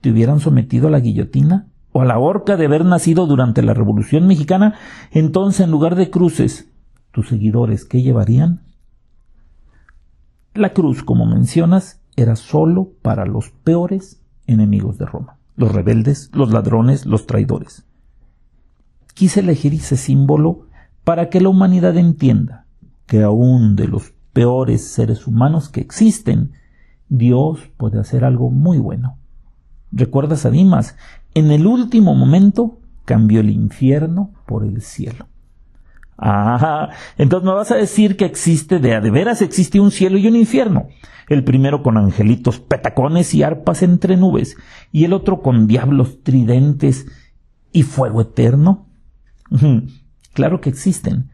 ¿te 0.00 0.10
hubieran 0.10 0.40
sometido 0.40 0.88
a 0.88 0.90
la 0.90 1.00
guillotina? 1.00 1.68
¿O 1.92 2.00
a 2.00 2.06
la 2.06 2.18
horca 2.18 2.56
de 2.56 2.64
haber 2.64 2.86
nacido 2.86 3.26
durante 3.26 3.62
la 3.62 3.74
Revolución 3.74 4.26
Mexicana? 4.26 4.74
Entonces, 5.10 5.60
en 5.60 5.70
lugar 5.70 5.94
de 5.94 6.10
cruces, 6.10 6.70
¿tus 7.10 7.28
seguidores 7.28 7.84
qué 7.84 8.00
llevarían? 8.00 8.62
La 10.54 10.72
cruz, 10.72 11.02
como 11.02 11.26
mencionas, 11.26 12.02
era 12.16 12.36
sólo 12.36 12.92
para 13.02 13.26
los 13.26 13.50
peores 13.50 14.22
enemigos 14.46 14.96
de 14.96 15.04
Roma, 15.04 15.38
los 15.56 15.72
rebeldes, 15.72 16.30
los 16.32 16.50
ladrones, 16.52 17.04
los 17.04 17.26
traidores 17.26 17.86
quise 19.16 19.40
elegir 19.40 19.72
ese 19.72 19.96
símbolo 19.96 20.66
para 21.02 21.30
que 21.30 21.40
la 21.40 21.48
humanidad 21.48 21.96
entienda 21.96 22.66
que 23.06 23.22
aún 23.22 23.74
de 23.74 23.88
los 23.88 24.12
peores 24.34 24.86
seres 24.86 25.26
humanos 25.26 25.70
que 25.70 25.80
existen, 25.80 26.52
Dios 27.08 27.60
puede 27.78 27.98
hacer 27.98 28.24
algo 28.24 28.50
muy 28.50 28.78
bueno. 28.78 29.16
¿Recuerdas 29.90 30.44
a 30.44 30.50
Dimas? 30.50 30.96
En 31.34 31.50
el 31.50 31.66
último 31.66 32.14
momento 32.14 32.80
cambió 33.06 33.40
el 33.40 33.48
infierno 33.48 34.32
por 34.46 34.64
el 34.64 34.82
cielo. 34.82 35.26
Ah, 36.18 36.90
entonces 37.16 37.46
me 37.46 37.54
vas 37.54 37.70
a 37.70 37.76
decir 37.76 38.18
que 38.18 38.26
existe, 38.26 38.78
de 38.78 38.94
a 38.94 39.00
de 39.00 39.10
veras 39.10 39.40
existe 39.40 39.80
un 39.80 39.90
cielo 39.90 40.18
y 40.18 40.26
un 40.26 40.36
infierno. 40.36 40.88
El 41.28 41.42
primero 41.42 41.82
con 41.82 41.96
angelitos 41.96 42.60
petacones 42.60 43.34
y 43.34 43.42
arpas 43.42 43.82
entre 43.82 44.18
nubes, 44.18 44.56
y 44.92 45.04
el 45.04 45.14
otro 45.14 45.40
con 45.40 45.66
diablos 45.66 46.22
tridentes 46.22 47.06
y 47.72 47.82
fuego 47.82 48.20
eterno. 48.20 48.85
Claro 50.32 50.60
que 50.60 50.68
existen, 50.68 51.30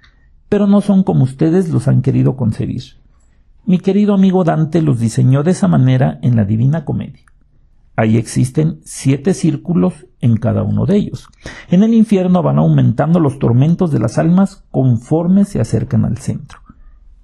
pero 0.48 0.66
no 0.66 0.80
son 0.80 1.02
como 1.02 1.24
ustedes 1.24 1.70
los 1.70 1.88
han 1.88 2.02
querido 2.02 2.36
concebir. 2.36 2.82
Mi 3.64 3.78
querido 3.78 4.14
amigo 4.14 4.44
Dante 4.44 4.82
los 4.82 4.98
diseñó 4.98 5.42
de 5.42 5.52
esa 5.52 5.68
manera 5.68 6.18
en 6.22 6.36
la 6.36 6.44
Divina 6.44 6.84
Comedia. 6.84 7.24
Ahí 7.94 8.16
existen 8.16 8.80
siete 8.84 9.34
círculos 9.34 10.06
en 10.20 10.36
cada 10.36 10.62
uno 10.62 10.86
de 10.86 10.96
ellos. 10.96 11.28
En 11.70 11.82
el 11.82 11.94
infierno 11.94 12.42
van 12.42 12.58
aumentando 12.58 13.20
los 13.20 13.38
tormentos 13.38 13.92
de 13.92 13.98
las 13.98 14.18
almas 14.18 14.64
conforme 14.70 15.44
se 15.44 15.60
acercan 15.60 16.04
al 16.04 16.18
centro. 16.18 16.58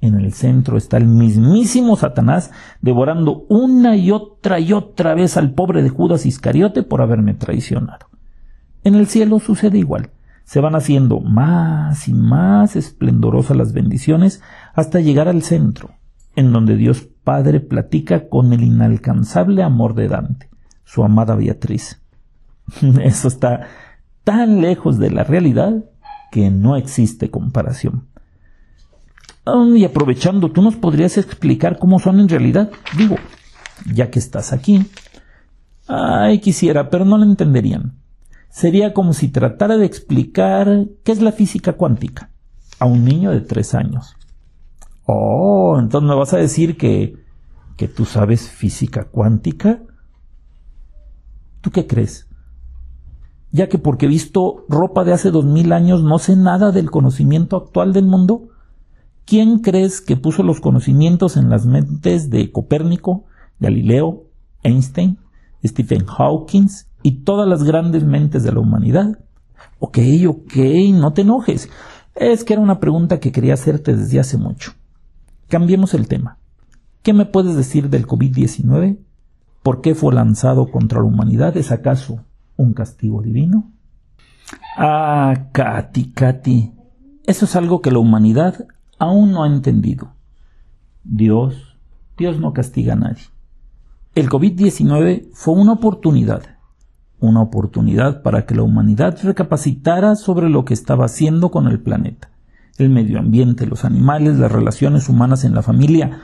En 0.00 0.14
el 0.14 0.33
centro 0.33 0.76
está 0.76 0.97
el 0.97 1.07
mismísimo 1.07 1.97
Satanás 1.97 2.52
devorando 2.80 3.47
una 3.49 3.97
y 3.97 4.12
otra 4.12 4.61
y 4.61 4.73
otra 4.73 5.14
vez 5.14 5.37
al 5.37 5.52
pobre 5.54 5.83
de 5.83 5.88
Judas 5.88 6.26
Iscariote 6.26 6.83
por 6.83 7.02
haberme 7.02 7.35
traicionado. 7.35 8.07
En 8.85 8.95
el 8.95 9.07
cielo 9.07 9.40
sucede 9.40 9.78
igual. 9.78 10.11
Se 10.49 10.61
van 10.61 10.75
haciendo 10.75 11.21
más 11.21 12.09
y 12.09 12.14
más 12.14 12.75
esplendorosas 12.75 13.55
las 13.55 13.75
bendiciones 13.75 14.40
hasta 14.73 15.00
llegar 15.00 15.28
al 15.28 15.43
centro, 15.43 15.90
en 16.37 16.55
donde 16.55 16.76
Dios 16.76 17.07
Padre 17.23 17.61
platica 17.61 18.31
con 18.31 18.55
el 18.55 18.64
inalcanzable 18.64 19.62
amor 19.62 19.95
de 19.95 20.09
Dante 20.09 20.49
su 20.85 21.05
amada 21.05 21.35
Beatriz. 21.35 22.00
Eso 23.02 23.28
está 23.28 23.69
tan 24.25 24.62
lejos 24.62 24.99
de 24.99 25.11
la 25.11 25.23
realidad 25.23 25.85
que 26.33 26.50
no 26.50 26.78
existe 26.78 27.31
comparación. 27.31 28.07
y 29.76 29.85
aprovechando, 29.85 30.50
¿tú 30.50 30.62
nos 30.62 30.76
podrías 30.76 31.19
explicar 31.19 31.78
cómo 31.78 31.99
son 31.99 32.21
en 32.21 32.28
realidad? 32.31 32.71
Digo, 32.97 33.17
ya 33.95 34.11
que 34.11 34.19
estás 34.19 34.55
aquí. 34.55 34.87
Ay, 35.87 36.38
quisiera, 36.38 36.88
pero 36.88 37.05
no 37.05 37.19
lo 37.19 37.25
entenderían. 37.25 37.99
Sería 38.59 38.93
como 38.93 39.12
si 39.12 39.29
tratara 39.29 39.77
de 39.77 39.87
explicar 39.87 40.88
qué 41.05 41.12
es 41.12 41.23
la 41.23 41.31
física 41.31 41.75
cuántica 41.75 42.33
a 42.81 42.87
un 42.87 43.05
niño 43.05 43.31
de 43.31 43.41
tres 43.41 43.73
años. 43.73 44.17
Oh, 45.07 45.77
entonces 45.79 46.09
me 46.09 46.17
vas 46.17 46.35
a 46.35 46.38
decir 46.38 46.77
que, 46.77 47.15
que 47.77 47.87
tú 47.87 48.05
sabes 48.05 48.50
física 48.50 49.05
cuántica. 49.05 49.81
¿Tú 51.61 51.71
qué 51.71 51.87
crees? 51.87 52.27
Ya 53.53 53.69
que 53.69 53.79
porque 53.79 54.07
he 54.07 54.09
visto 54.09 54.65
ropa 54.69 55.05
de 55.05 55.12
hace 55.12 55.31
dos 55.31 55.45
mil 55.45 55.73
años 55.73 56.03
no 56.03 56.19
sé 56.19 56.35
nada 56.35 56.73
del 56.73 56.91
conocimiento 56.91 57.57
actual 57.57 57.93
del 57.93 58.07
mundo. 58.07 58.49
¿Quién 59.25 59.61
crees 59.61 60.00
que 60.00 60.17
puso 60.17 60.43
los 60.43 60.61
conocimientos 60.61 61.37
en 61.37 61.49
las 61.49 61.65
mentes 61.65 62.29
de 62.29 62.50
Copérnico, 62.50 63.25
Galileo, 63.61 64.25
Einstein, 64.65 65.17
Stephen 65.65 66.07
Hawking 66.07 66.67
y 67.02 67.23
todas 67.23 67.49
las 67.49 67.62
grandes 67.62 68.05
mentes 68.05 68.43
de 68.43 68.52
la 68.52 68.61
humanidad? 68.61 69.19
Ok, 69.78 69.99
ok, 70.26 70.57
no 70.93 71.12
te 71.12 71.23
enojes. 71.23 71.69
Es 72.14 72.45
que 72.45 72.55
era 72.55 72.62
una 72.62 72.81
pregunta 72.81 73.21
que 73.21 73.33
quería 73.33 73.55
hacerte 73.55 73.97
desde 73.97 74.21
hace 74.21 74.38
mucho. 74.38 74.73
Cambiemos 75.49 75.95
el 75.95 76.09
tema. 76.09 76.38
¿Qué 77.02 77.12
me 77.12 77.26
puedes 77.26 77.55
decir 77.55 77.88
del 77.88 78.07
COVID-19? 78.07 78.99
¿Por 79.62 79.81
qué 79.81 79.95
fue 79.95 80.14
lanzado 80.14 80.71
contra 80.71 80.99
la 81.00 81.07
humanidad? 81.07 81.57
¿Es 81.57 81.71
acaso 81.71 82.25
un 82.57 82.75
castigo 82.75 83.23
divino? 83.23 83.71
Ah, 84.76 85.49
Katy, 85.52 86.12
Katy, 86.12 86.73
eso 87.26 87.45
es 87.45 87.57
algo 87.57 87.81
que 87.81 87.90
la 87.90 87.99
humanidad 87.99 88.67
aún 88.99 89.33
no 89.33 89.45
ha 89.45 89.47
entendido. 89.47 90.12
Dios, 91.05 91.78
Dios 92.17 92.40
no 92.40 92.52
castiga 92.52 92.95
a 92.95 92.97
nadie. 92.97 93.25
El 94.14 94.28
COVID-19 94.28 95.28
fue 95.33 95.55
una 95.55 95.75
oportunidad, 95.75 96.58
una 97.21 97.41
oportunidad 97.43 98.23
para 98.23 98.47
que 98.47 98.55
la 98.55 98.63
humanidad 98.63 99.19
recapacitara 99.23 100.15
sobre 100.17 100.49
lo 100.49 100.65
que 100.65 100.75
estaba 100.75 101.07
haciendo 101.07 101.51
con 101.51 101.67
el 101.67 101.81
planeta, 101.81 102.31
el 102.77 102.91
medio 102.91 103.19
ambiente, 103.19 103.67
los 103.67 103.85
animales, 103.85 104.39
las 104.39 104.53
relaciones 104.53 105.09
humanas 105.09 105.45
en 105.45 105.55
la 105.55 105.63
familia, 105.63 106.21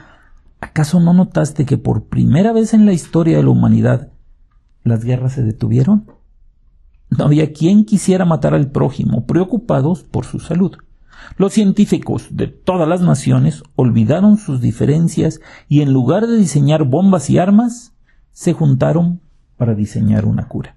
¿Acaso 0.64 0.98
no 0.98 1.12
notaste 1.12 1.66
que 1.66 1.76
por 1.76 2.04
primera 2.04 2.50
vez 2.54 2.72
en 2.72 2.86
la 2.86 2.94
historia 2.94 3.36
de 3.36 3.42
la 3.42 3.50
humanidad 3.50 4.08
las 4.82 5.04
guerras 5.04 5.34
se 5.34 5.42
detuvieron? 5.42 6.06
No 7.10 7.26
había 7.26 7.52
quien 7.52 7.84
quisiera 7.84 8.24
matar 8.24 8.54
al 8.54 8.70
prójimo, 8.70 9.26
preocupados 9.26 10.04
por 10.04 10.24
su 10.24 10.40
salud. 10.40 10.78
Los 11.36 11.52
científicos 11.52 12.28
de 12.30 12.46
todas 12.46 12.88
las 12.88 13.02
naciones 13.02 13.62
olvidaron 13.76 14.38
sus 14.38 14.62
diferencias 14.62 15.40
y 15.68 15.82
en 15.82 15.92
lugar 15.92 16.26
de 16.26 16.38
diseñar 16.38 16.84
bombas 16.84 17.28
y 17.28 17.36
armas, 17.36 17.92
se 18.32 18.54
juntaron 18.54 19.20
para 19.58 19.74
diseñar 19.74 20.24
una 20.24 20.48
cura. 20.48 20.76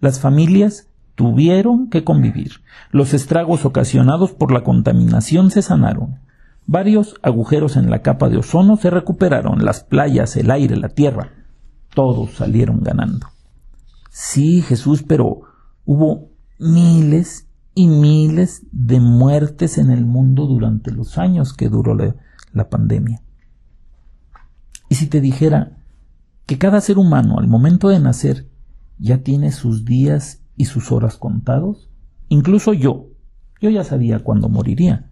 Las 0.00 0.20
familias 0.20 0.88
tuvieron 1.14 1.90
que 1.90 2.04
convivir. 2.04 2.62
Los 2.90 3.14
estragos 3.14 3.64
ocasionados 3.64 4.32
por 4.32 4.52
la 4.52 4.64
contaminación 4.64 5.50
se 5.50 5.62
sanaron. 5.62 6.18
Varios 6.66 7.16
agujeros 7.22 7.76
en 7.76 7.90
la 7.90 8.02
capa 8.02 8.28
de 8.28 8.38
ozono 8.38 8.76
se 8.76 8.90
recuperaron, 8.90 9.64
las 9.64 9.84
playas, 9.84 10.36
el 10.36 10.50
aire, 10.50 10.76
la 10.76 10.88
tierra, 10.88 11.32
todos 11.94 12.32
salieron 12.32 12.80
ganando. 12.80 13.26
Sí, 14.10 14.62
Jesús, 14.62 15.02
pero 15.06 15.42
hubo 15.84 16.30
miles 16.58 17.46
y 17.74 17.88
miles 17.88 18.62
de 18.72 19.00
muertes 19.00 19.78
en 19.78 19.90
el 19.90 20.04
mundo 20.04 20.46
durante 20.46 20.92
los 20.92 21.18
años 21.18 21.54
que 21.54 21.68
duró 21.68 21.94
la, 21.94 22.14
la 22.52 22.68
pandemia. 22.68 23.22
Y 24.88 24.96
si 24.96 25.06
te 25.06 25.20
dijera 25.20 25.78
que 26.46 26.58
cada 26.58 26.80
ser 26.80 26.98
humano 26.98 27.38
al 27.38 27.46
momento 27.46 27.88
de 27.88 28.00
nacer 28.00 28.49
ya 29.00 29.22
tiene 29.22 29.50
sus 29.50 29.84
días 29.84 30.42
y 30.56 30.66
sus 30.66 30.92
horas 30.92 31.16
contados, 31.16 31.88
incluso 32.28 32.74
yo, 32.74 33.08
yo 33.60 33.70
ya 33.70 33.82
sabía 33.82 34.20
cuándo 34.20 34.48
moriría. 34.48 35.10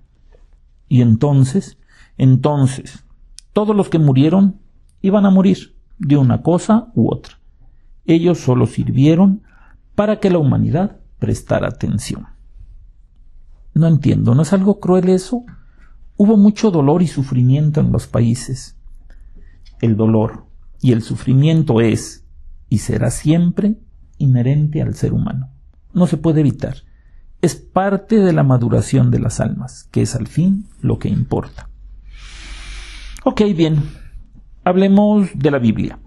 Y 0.88 1.00
entonces, 1.00 1.78
entonces, 2.18 3.04
todos 3.52 3.74
los 3.74 3.88
que 3.88 3.98
murieron 3.98 4.60
iban 5.00 5.24
a 5.24 5.30
morir 5.30 5.76
de 5.98 6.16
una 6.16 6.42
cosa 6.42 6.92
u 6.94 7.12
otra. 7.12 7.38
Ellos 8.04 8.38
solo 8.38 8.66
sirvieron 8.66 9.42
para 9.94 10.20
que 10.20 10.30
la 10.30 10.38
humanidad 10.38 11.00
prestara 11.18 11.68
atención. 11.68 12.26
No 13.74 13.86
entiendo, 13.86 14.34
¿no 14.34 14.42
es 14.42 14.52
algo 14.52 14.80
cruel 14.80 15.08
eso? 15.08 15.44
Hubo 16.16 16.36
mucho 16.36 16.70
dolor 16.70 17.02
y 17.02 17.06
sufrimiento 17.06 17.80
en 17.80 17.92
los 17.92 18.06
países. 18.06 18.76
El 19.80 19.96
dolor 19.96 20.46
y 20.80 20.92
el 20.92 21.02
sufrimiento 21.02 21.80
es 21.80 22.27
y 22.68 22.78
será 22.78 23.10
siempre 23.10 23.76
inherente 24.18 24.82
al 24.82 24.94
ser 24.94 25.12
humano. 25.12 25.50
No 25.92 26.06
se 26.06 26.16
puede 26.16 26.40
evitar 26.40 26.76
es 27.40 27.54
parte 27.54 28.18
de 28.18 28.32
la 28.32 28.42
maduración 28.42 29.10
de 29.10 29.20
las 29.20 29.40
almas, 29.40 29.88
que 29.92 30.02
es 30.02 30.14
al 30.14 30.26
fin 30.26 30.66
lo 30.80 30.98
que 30.98 31.08
importa. 31.08 31.70
Ok, 33.24 33.42
bien, 33.54 33.82
hablemos 34.64 35.28
de 35.34 35.50
la 35.50 35.58
Biblia. 35.58 35.98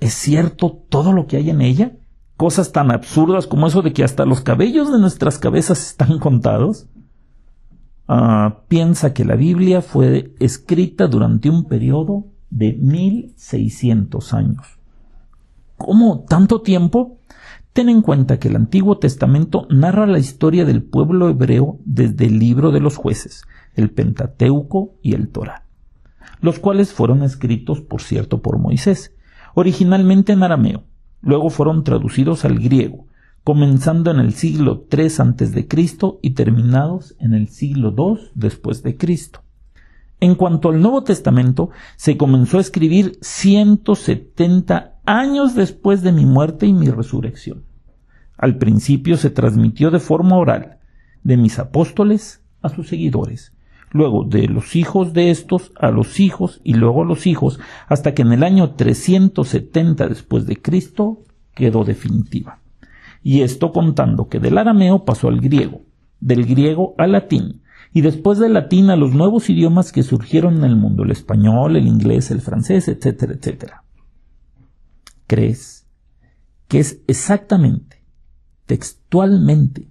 ¿Es 0.00 0.14
cierto 0.14 0.84
todo 0.88 1.12
lo 1.12 1.26
que 1.26 1.36
hay 1.36 1.50
en 1.50 1.60
ella? 1.60 1.96
Cosas 2.36 2.72
tan 2.72 2.90
absurdas 2.90 3.46
como 3.46 3.66
eso 3.66 3.82
de 3.82 3.92
que 3.92 4.04
hasta 4.04 4.24
los 4.24 4.40
cabellos 4.40 4.92
de 4.92 4.98
nuestras 4.98 5.38
cabezas 5.38 5.88
están 5.88 6.18
contados. 6.18 6.86
Ah, 8.06 8.62
piensa 8.68 9.12
que 9.12 9.24
la 9.24 9.36
Biblia 9.36 9.82
fue 9.82 10.34
escrita 10.38 11.08
durante 11.08 11.50
un 11.50 11.64
periodo 11.64 12.26
de 12.50 12.72
1600 12.72 14.34
años. 14.34 14.77
¿Cómo? 15.78 16.24
¿Tanto 16.28 16.60
tiempo? 16.60 17.18
Ten 17.72 17.88
en 17.88 18.02
cuenta 18.02 18.40
que 18.40 18.48
el 18.48 18.56
Antiguo 18.56 18.98
Testamento 18.98 19.68
narra 19.70 20.06
la 20.06 20.18
historia 20.18 20.64
del 20.64 20.82
pueblo 20.82 21.28
hebreo 21.28 21.78
desde 21.84 22.26
el 22.26 22.40
libro 22.40 22.72
de 22.72 22.80
los 22.80 22.96
jueces, 22.96 23.44
el 23.74 23.90
Pentateuco 23.90 24.96
y 25.02 25.14
el 25.14 25.28
Torah, 25.28 25.62
los 26.40 26.58
cuales 26.58 26.92
fueron 26.92 27.22
escritos, 27.22 27.80
por 27.80 28.02
cierto, 28.02 28.42
por 28.42 28.58
Moisés, 28.58 29.14
originalmente 29.54 30.32
en 30.32 30.42
arameo, 30.42 30.82
luego 31.22 31.48
fueron 31.48 31.84
traducidos 31.84 32.44
al 32.44 32.58
griego, 32.58 33.06
comenzando 33.44 34.10
en 34.10 34.18
el 34.18 34.34
siglo 34.34 34.84
III 34.90 35.08
antes 35.18 35.52
de 35.52 35.68
Cristo 35.68 36.18
y 36.20 36.30
terminados 36.30 37.14
en 37.20 37.34
el 37.34 37.46
siglo 37.46 37.94
II 37.96 38.30
después 38.34 38.82
de 38.82 38.96
Cristo. 38.96 39.42
En 40.20 40.34
cuanto 40.34 40.70
al 40.70 40.82
Nuevo 40.82 41.04
Testamento, 41.04 41.70
se 41.96 42.16
comenzó 42.16 42.58
a 42.58 42.62
escribir 42.62 43.18
170 43.20 44.97
años 45.08 45.54
después 45.54 46.02
de 46.02 46.12
mi 46.12 46.26
muerte 46.26 46.66
y 46.66 46.74
mi 46.74 46.90
resurrección. 46.90 47.64
Al 48.36 48.58
principio 48.58 49.16
se 49.16 49.30
transmitió 49.30 49.90
de 49.90 50.00
forma 50.00 50.36
oral, 50.36 50.78
de 51.24 51.38
mis 51.38 51.58
apóstoles 51.58 52.42
a 52.60 52.68
sus 52.68 52.88
seguidores, 52.88 53.54
luego 53.90 54.24
de 54.24 54.48
los 54.48 54.76
hijos 54.76 55.14
de 55.14 55.30
estos 55.30 55.72
a 55.80 55.90
los 55.90 56.20
hijos 56.20 56.60
y 56.62 56.74
luego 56.74 57.02
a 57.02 57.06
los 57.06 57.26
hijos, 57.26 57.58
hasta 57.88 58.12
que 58.12 58.20
en 58.20 58.32
el 58.32 58.44
año 58.44 58.74
370 58.74 60.08
después 60.08 60.44
de 60.46 60.60
Cristo 60.60 61.22
quedó 61.54 61.84
definitiva. 61.84 62.60
Y 63.22 63.40
esto 63.40 63.72
contando 63.72 64.28
que 64.28 64.40
del 64.40 64.58
arameo 64.58 65.06
pasó 65.06 65.28
al 65.28 65.40
griego, 65.40 65.80
del 66.20 66.44
griego 66.44 66.94
al 66.98 67.12
latín, 67.12 67.62
y 67.94 68.02
después 68.02 68.38
del 68.38 68.52
latín 68.52 68.90
a 68.90 68.96
los 68.96 69.14
nuevos 69.14 69.48
idiomas 69.48 69.90
que 69.90 70.02
surgieron 70.02 70.58
en 70.58 70.64
el 70.64 70.76
mundo, 70.76 71.02
el 71.02 71.12
español, 71.12 71.76
el 71.76 71.86
inglés, 71.86 72.30
el 72.30 72.42
francés, 72.42 72.88
etcétera, 72.88 73.32
etcétera. 73.32 73.84
¿Crees 75.28 75.86
que 76.68 76.78
es 76.78 77.02
exactamente, 77.06 78.02
textualmente, 78.64 79.90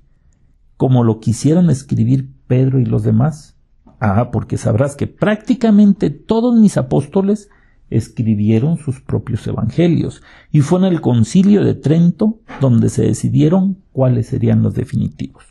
como 0.78 1.04
lo 1.04 1.20
quisieron 1.20 1.70
escribir 1.70 2.32
Pedro 2.48 2.80
y 2.80 2.86
los 2.86 3.04
demás? 3.04 3.56
Ah, 4.00 4.32
porque 4.32 4.58
sabrás 4.58 4.96
que 4.96 5.06
prácticamente 5.06 6.10
todos 6.10 6.60
mis 6.60 6.76
apóstoles 6.76 7.50
escribieron 7.92 8.78
sus 8.80 9.00
propios 9.00 9.46
evangelios, 9.46 10.24
y 10.52 10.62
fue 10.62 10.80
en 10.80 10.86
el 10.86 11.02
concilio 11.02 11.64
de 11.64 11.76
Trento 11.76 12.40
donde 12.60 12.90
se 12.90 13.04
decidieron 13.04 13.78
cuáles 13.92 14.26
serían 14.26 14.64
los 14.64 14.74
definitivos. 14.74 15.44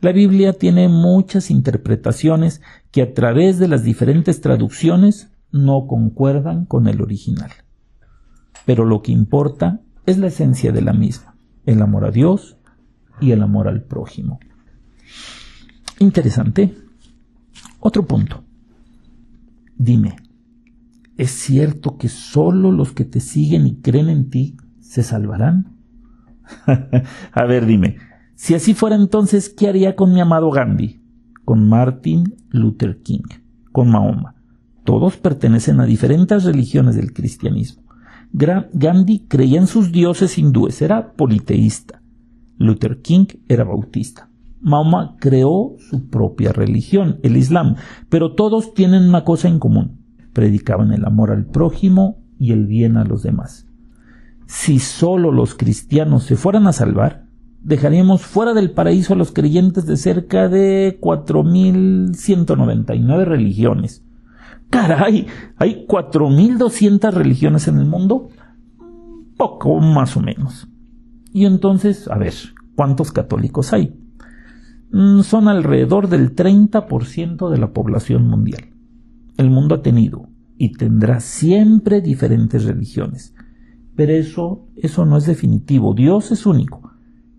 La 0.00 0.12
Biblia 0.12 0.54
tiene 0.54 0.88
muchas 0.88 1.50
interpretaciones 1.50 2.62
que 2.90 3.02
a 3.02 3.12
través 3.12 3.58
de 3.58 3.68
las 3.68 3.84
diferentes 3.84 4.40
traducciones 4.40 5.28
no 5.52 5.86
concuerdan 5.86 6.64
con 6.64 6.88
el 6.88 7.02
original. 7.02 7.50
Pero 8.68 8.84
lo 8.84 9.00
que 9.00 9.12
importa 9.12 9.80
es 10.04 10.18
la 10.18 10.26
esencia 10.26 10.72
de 10.72 10.82
la 10.82 10.92
misma, 10.92 11.34
el 11.64 11.80
amor 11.80 12.04
a 12.04 12.10
Dios 12.10 12.58
y 13.18 13.30
el 13.30 13.40
amor 13.40 13.66
al 13.66 13.80
prójimo. 13.80 14.40
Interesante. 16.00 16.76
Otro 17.80 18.06
punto. 18.06 18.44
Dime, 19.74 20.16
¿Es 21.16 21.30
cierto 21.30 21.96
que 21.96 22.10
solo 22.10 22.70
los 22.70 22.92
que 22.92 23.06
te 23.06 23.20
siguen 23.20 23.66
y 23.66 23.80
creen 23.80 24.10
en 24.10 24.28
ti 24.28 24.58
se 24.80 25.02
salvarán? 25.02 25.78
a 27.32 27.44
ver, 27.46 27.64
dime, 27.64 27.96
si 28.34 28.54
así 28.54 28.74
fuera 28.74 28.96
entonces, 28.96 29.48
¿qué 29.48 29.66
haría 29.68 29.96
con 29.96 30.12
mi 30.12 30.20
amado 30.20 30.50
Gandhi? 30.50 31.02
Con 31.46 31.70
Martin 31.70 32.34
Luther 32.50 33.00
King, 33.00 33.24
con 33.72 33.90
Mahoma. 33.90 34.34
Todos 34.84 35.16
pertenecen 35.16 35.80
a 35.80 35.86
diferentes 35.86 36.44
religiones 36.44 36.96
del 36.96 37.14
cristianismo. 37.14 37.87
Gandhi 38.32 39.26
creía 39.28 39.60
en 39.60 39.66
sus 39.66 39.92
dioses 39.92 40.38
hindúes, 40.38 40.82
era 40.82 41.12
politeísta. 41.12 42.02
Luther 42.56 43.00
King 43.00 43.26
era 43.48 43.64
bautista. 43.64 44.30
Mahoma 44.60 45.16
creó 45.20 45.76
su 45.78 46.08
propia 46.08 46.52
religión, 46.52 47.20
el 47.22 47.36
Islam, 47.36 47.76
pero 48.08 48.34
todos 48.34 48.74
tienen 48.74 49.04
una 49.04 49.24
cosa 49.24 49.48
en 49.48 49.58
común 49.58 49.98
predicaban 50.38 50.92
el 50.92 51.04
amor 51.04 51.32
al 51.32 51.46
prójimo 51.46 52.22
y 52.38 52.52
el 52.52 52.66
bien 52.66 52.96
a 52.96 53.02
los 53.02 53.24
demás. 53.24 53.66
Si 54.46 54.78
solo 54.78 55.32
los 55.32 55.56
cristianos 55.56 56.22
se 56.22 56.36
fueran 56.36 56.68
a 56.68 56.72
salvar, 56.72 57.24
dejaríamos 57.60 58.22
fuera 58.22 58.54
del 58.54 58.70
paraíso 58.70 59.14
a 59.14 59.16
los 59.16 59.32
creyentes 59.32 59.84
de 59.84 59.96
cerca 59.96 60.48
de 60.48 61.00
4.199 61.00 63.24
religiones. 63.24 64.04
Caray, 64.70 65.26
¿hay 65.56 65.86
4.200 65.86 67.12
religiones 67.12 67.68
en 67.68 67.78
el 67.78 67.86
mundo? 67.86 68.28
Poco 69.36 69.80
más 69.80 70.16
o 70.16 70.20
menos. 70.20 70.68
Y 71.32 71.46
entonces, 71.46 72.08
a 72.08 72.18
ver, 72.18 72.34
¿cuántos 72.76 73.12
católicos 73.12 73.72
hay? 73.72 73.94
Mm, 74.90 75.20
son 75.20 75.48
alrededor 75.48 76.08
del 76.08 76.34
30% 76.34 77.50
de 77.50 77.58
la 77.58 77.72
población 77.72 78.28
mundial 78.28 78.68
el 79.38 79.50
mundo 79.50 79.76
ha 79.76 79.82
tenido 79.82 80.28
y 80.58 80.72
tendrá 80.72 81.20
siempre 81.20 82.02
diferentes 82.02 82.64
religiones. 82.64 83.34
Pero 83.94 84.12
eso, 84.12 84.66
eso 84.76 85.06
no 85.06 85.16
es 85.16 85.26
definitivo. 85.26 85.94
Dios 85.94 86.30
es 86.32 86.44
único. 86.44 86.92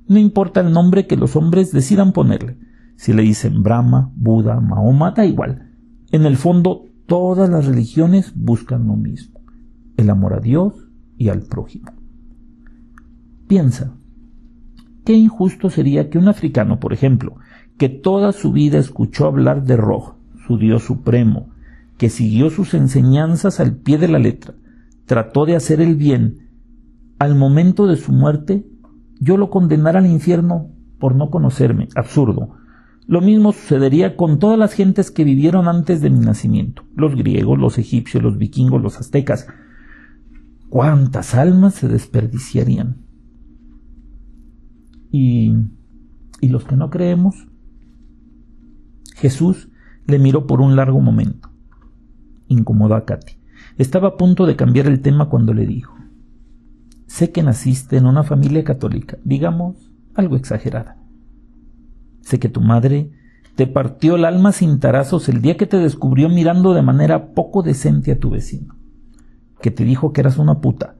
No 0.08 0.18
importa 0.18 0.62
el 0.62 0.72
nombre 0.72 1.06
que 1.06 1.18
los 1.18 1.36
hombres 1.36 1.72
decidan 1.72 2.14
ponerle. 2.14 2.58
Si 2.96 3.14
le 3.14 3.22
dicen 3.22 3.62
Brahma, 3.62 4.12
Buda, 4.16 4.60
Mahoma, 4.60 5.12
da 5.12 5.26
igual. 5.26 5.70
En 6.12 6.26
el 6.26 6.38
fondo, 6.38 6.86
todas 7.10 7.50
las 7.50 7.66
religiones 7.66 8.32
buscan 8.36 8.88
lo 8.88 8.96
mismo. 8.96 9.42
El 9.98 10.12
amor 10.12 10.36
a 10.36 10.39
Dios 10.39 10.75
y 11.18 11.30
al 11.30 11.42
prójimo. 11.42 11.92
Piensa, 13.48 13.98
qué 15.04 15.13
injusto 15.13 15.72
sería 15.72 16.10
que 16.10 16.19
un 16.19 16.28
africano, 16.28 16.80
por 16.80 16.93
ejemplo, 16.93 17.36
que 17.78 17.89
toda 17.89 18.32
su 18.32 18.52
vida 18.52 18.78
escuchó 18.78 19.26
hablar 19.26 19.63
de 19.63 19.76
Roj, 19.76 20.17
su 20.48 20.58
Dios 20.58 20.84
supremo, 20.84 21.50
que 21.98 22.10
siguió 22.10 22.52
sus 22.52 22.76
enseñanzas 22.76 23.60
al 23.60 23.76
pie 23.76 23.98
de 23.98 24.08
la 24.08 24.19
letra, 24.19 24.54
trató 25.06 25.45
de 25.45 25.56
hacer 25.56 25.82
el 25.82 25.95
bien, 25.95 26.50
al 27.17 27.36
momento 27.36 27.88
de 27.88 27.98
su 27.98 28.12
muerte, 28.12 28.65
yo 29.19 29.36
lo 29.36 29.50
condenara 29.50 30.00
al 30.00 30.06
infierno 30.06 30.69
por 31.00 31.15
no 31.15 31.32
conocerme. 31.32 31.89
Absurdo. 31.95 32.59
Lo 33.10 33.22
mismo 33.22 33.52
sucedería 33.52 34.15
con 34.15 34.38
todas 34.38 34.58
las 34.58 34.74
gentes 34.74 35.10
que 35.10 35.24
vivieron 35.24 35.67
antes 35.67 36.00
de 36.00 36.10
mi 36.10 36.19
nacimiento, 36.19 36.84
los 36.95 37.15
griegos, 37.15 37.58
los 37.58 37.78
egipcios, 37.78 38.24
los 38.24 38.38
vikingos, 38.38 38.82
los 38.82 39.00
aztecas. 39.00 39.48
¿Cuántas 40.69 41.34
almas 41.34 41.74
se 41.74 41.88
desperdiciarían? 41.88 42.98
Y, 45.12 45.56
y 46.39 46.50
los 46.50 46.63
que 46.65 46.76
no 46.76 46.91
creemos, 46.91 47.48
Jesús 49.15 49.69
le 50.06 50.19
miró 50.19 50.45
por 50.45 50.62
un 50.62 50.76
largo 50.76 51.02
momento 51.02 51.50
incomodó 52.50 52.95
a 52.95 53.06
Katy. 53.06 53.34
Estaba 53.78 54.10
a 54.10 54.17
punto 54.17 54.45
de 54.45 54.56
cambiar 54.56 54.88
el 54.88 55.02
tema 55.02 55.30
cuando 55.30 55.54
le 55.54 55.65
dijo 55.65 55.95
Sé 57.08 57.32
que 57.32 57.43
naciste 57.43 57.98
en 57.98 58.06
una 58.06 58.24
familia 58.24 58.63
católica, 58.63 59.17
digamos, 59.24 59.91
algo 60.13 60.36
exagerada. 60.36 60.99
Sé 62.30 62.39
que 62.39 62.50
tu 62.50 62.62
madre 62.62 63.12
te 63.56 63.68
partió 63.68 64.15
el 64.15 64.26
alma 64.26 64.52
sin 64.52 64.80
tarazos 64.80 65.28
el 65.28 65.42
día 65.42 65.58
que 65.58 65.65
te 65.65 65.78
descubrió 65.78 66.30
mirando 66.30 66.74
de 66.74 66.82
manera 66.82 67.34
poco 67.34 67.62
decente 67.62 68.12
a 68.12 68.20
tu 68.20 68.30
vecino, 68.30 68.76
que 69.62 69.72
te 69.72 69.84
dijo 69.84 70.13
que 70.13 70.22
eras 70.22 70.38
una 70.38 70.62
puta, 70.62 70.96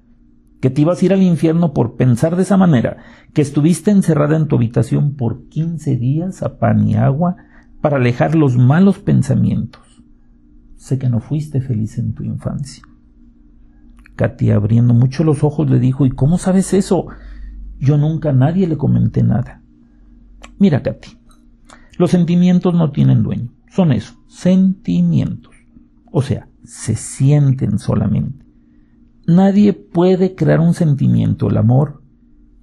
que 0.60 0.70
te 0.70 0.82
ibas 0.82 1.02
a 1.02 1.06
ir 1.06 1.14
al 1.14 1.22
infierno 1.22 1.74
por 1.74 1.96
pensar 1.96 2.36
de 2.36 2.42
esa 2.42 2.58
manera, 2.58 2.98
que 3.34 3.42
estuviste 3.42 3.92
encerrada 3.92 4.36
en 4.36 4.48
tu 4.48 4.56
habitación 4.58 5.16
por 5.16 5.48
quince 5.48 5.96
días 5.96 6.44
a 6.44 6.58
pan 6.58 6.88
y 6.88 6.96
agua 6.96 7.38
para 7.80 7.98
alejar 7.98 8.36
los 8.36 8.58
malos 8.58 9.00
pensamientos 9.00 9.90
sé 10.80 10.98
que 10.98 11.10
no 11.10 11.20
fuiste 11.20 11.62
feliz 11.62 11.98
en 11.98 12.14
tu 12.14 12.24
infancia. 12.24 12.84
Katy, 14.16 14.52
abriendo 14.52 14.94
mucho 14.94 15.24
los 15.24 15.44
ojos, 15.44 15.70
le 15.70 15.78
dijo, 15.78 16.06
¿y 16.06 16.10
cómo 16.10 16.38
sabes 16.38 16.74
eso? 16.74 17.08
Yo 17.78 17.98
nunca 17.98 18.30
a 18.30 18.34
nadie 18.34 18.66
le 18.66 18.78
comenté 18.78 19.22
nada. 19.22 19.62
Mira, 20.58 20.82
Katy, 20.82 21.19
los 22.00 22.12
sentimientos 22.12 22.74
no 22.74 22.92
tienen 22.92 23.24
dueño, 23.24 23.52
son 23.70 23.92
eso, 23.92 24.14
sentimientos. 24.26 25.54
O 26.14 26.22
sea, 26.22 26.48
se 26.64 26.96
sienten 26.96 27.78
solamente. 27.78 28.46
Nadie 29.28 29.74
puede 29.74 30.34
crear 30.34 30.62
un 30.62 30.74
sentimiento, 30.74 31.50
el 31.50 31.58
amor, 31.58 32.02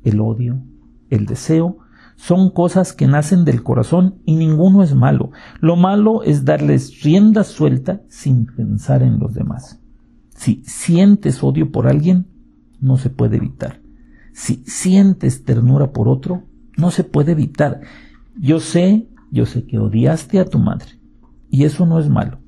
el 0.05 0.23
odio, 0.23 0.63
el 1.11 1.27
deseo, 1.27 1.81
son 2.17 2.49
cosas 2.49 2.95
que 2.95 3.07
nacen 3.07 3.45
del 3.45 3.63
corazón 3.63 4.23
y 4.25 4.37
ninguno 4.37 4.83
es 4.83 4.95
malo. 4.95 5.33
Lo 5.61 5.77
malo 5.77 6.23
es 6.23 6.47
darles 6.47 7.03
rienda 7.03 7.45
suelta 7.45 8.01
sin 8.09 8.47
pensar 8.47 9.03
en 9.03 9.19
los 9.19 9.35
demás. 9.35 9.83
Si 10.31 10.63
sientes 10.65 11.45
odio 11.45 11.71
por 11.71 11.87
alguien, 11.87 12.27
no 12.81 12.97
se 12.97 13.11
puede 13.11 13.37
evitar. 13.37 13.83
Si 14.33 14.63
sientes 14.65 15.45
ternura 15.45 15.93
por 15.93 16.09
otro, 16.09 16.45
no 16.79 16.91
se 16.91 17.05
puede 17.05 17.33
evitar. 17.33 17.83
Yo 18.39 18.61
sé, 18.61 19.11
yo 19.37 19.47
sé 19.47 19.65
que 19.67 19.79
odiaste 19.79 20.41
a 20.41 20.47
tu 20.47 20.59
madre, 20.59 20.99
y 21.49 21.65
eso 21.65 21.87
no 21.87 22.01
es 22.01 22.09
malo. 22.09 22.41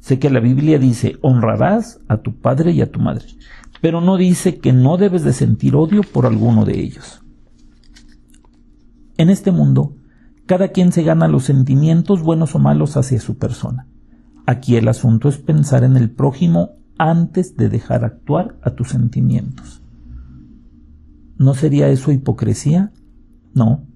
Sé 0.00 0.18
que 0.18 0.30
la 0.30 0.40
Biblia 0.40 0.78
dice 0.78 1.16
honrarás 1.22 2.00
a 2.08 2.18
tu 2.18 2.38
padre 2.38 2.72
y 2.72 2.82
a 2.82 2.90
tu 2.90 3.00
madre, 3.00 3.24
pero 3.80 4.00
no 4.00 4.16
dice 4.16 4.58
que 4.58 4.72
no 4.72 4.96
debes 4.96 5.24
de 5.24 5.32
sentir 5.32 5.74
odio 5.74 6.02
por 6.02 6.26
alguno 6.26 6.64
de 6.64 6.78
ellos. 6.78 7.22
En 9.16 9.30
este 9.30 9.50
mundo, 9.50 9.96
cada 10.46 10.68
quien 10.68 10.92
se 10.92 11.02
gana 11.02 11.26
los 11.26 11.44
sentimientos 11.44 12.22
buenos 12.22 12.54
o 12.54 12.58
malos 12.58 12.96
hacia 12.96 13.20
su 13.20 13.38
persona. 13.38 13.88
Aquí 14.46 14.76
el 14.76 14.88
asunto 14.88 15.28
es 15.28 15.38
pensar 15.38 15.82
en 15.82 15.96
el 15.96 16.10
prójimo 16.10 16.76
antes 16.98 17.56
de 17.56 17.68
dejar 17.68 18.04
actuar 18.04 18.58
a 18.62 18.70
tus 18.70 18.90
sentimientos. 18.90 19.82
¿No 21.38 21.54
sería 21.54 21.88
eso 21.88 22.12
hipocresía? 22.12 22.92
No. 23.54 23.86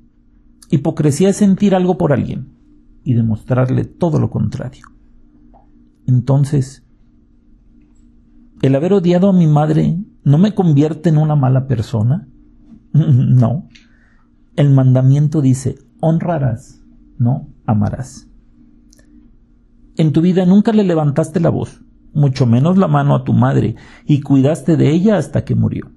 Hipocresía 0.71 1.31
es 1.31 1.37
sentir 1.37 1.75
algo 1.75 1.99
por 1.99 2.13
alguien 2.13 2.49
y 3.03 3.15
demostrarle 3.15 3.85
todo 3.85 4.21
lo 4.21 4.31
contrario. 4.31 4.87
Entonces, 6.07 6.85
¿el 8.63 8.75
haber 8.77 8.93
odiado 8.93 9.29
a 9.29 9.33
mi 9.33 9.49
madre 9.49 9.99
no 10.23 10.39
me 10.39 10.55
convierte 10.55 11.09
en 11.09 11.19
una 11.19 11.35
mala 11.35 11.67
persona? 11.67 12.29
no. 12.93 13.69
El 14.55 14.71
mandamiento 14.71 15.41
dice, 15.41 15.77
honrarás, 16.01 16.83
no 17.19 17.49
amarás. 17.67 18.29
En 19.97 20.13
tu 20.13 20.21
vida 20.21 20.47
nunca 20.47 20.73
le 20.73 20.85
levantaste 20.85 21.41
la 21.41 21.51
voz, 21.51 21.83
mucho 22.15 22.47
menos 22.47 22.79
la 22.79 22.89
mano 22.89 23.15
a 23.15 23.25
tu 23.25 23.33
madre, 23.33 23.77
y 24.07 24.21
cuidaste 24.21 24.77
de 24.77 24.91
ella 24.91 25.17
hasta 25.17 25.45
que 25.45 25.55
murió. 25.55 25.91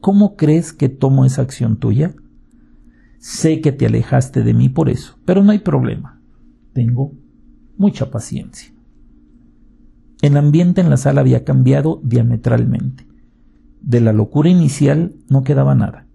¿Cómo 0.00 0.36
crees 0.36 0.72
que 0.72 0.88
tomo 0.88 1.24
esa 1.24 1.42
acción 1.42 1.76
tuya? 1.76 2.14
Sé 3.22 3.60
que 3.60 3.70
te 3.70 3.86
alejaste 3.86 4.42
de 4.42 4.52
mí 4.52 4.68
por 4.68 4.88
eso, 4.88 5.16
pero 5.24 5.44
no 5.44 5.52
hay 5.52 5.60
problema. 5.60 6.20
tengo 6.72 7.12
mucha 7.76 8.10
paciencia. 8.10 8.74
El 10.20 10.36
ambiente 10.36 10.80
en 10.80 10.90
la 10.90 10.96
sala 10.96 11.20
había 11.20 11.44
cambiado 11.44 12.00
diametralmente. 12.02 13.06
De 13.80 14.00
la 14.00 14.12
locura 14.12 14.48
inicial 14.48 15.14
no 15.28 15.44
quedaba 15.44 15.76
nada. 15.76 16.08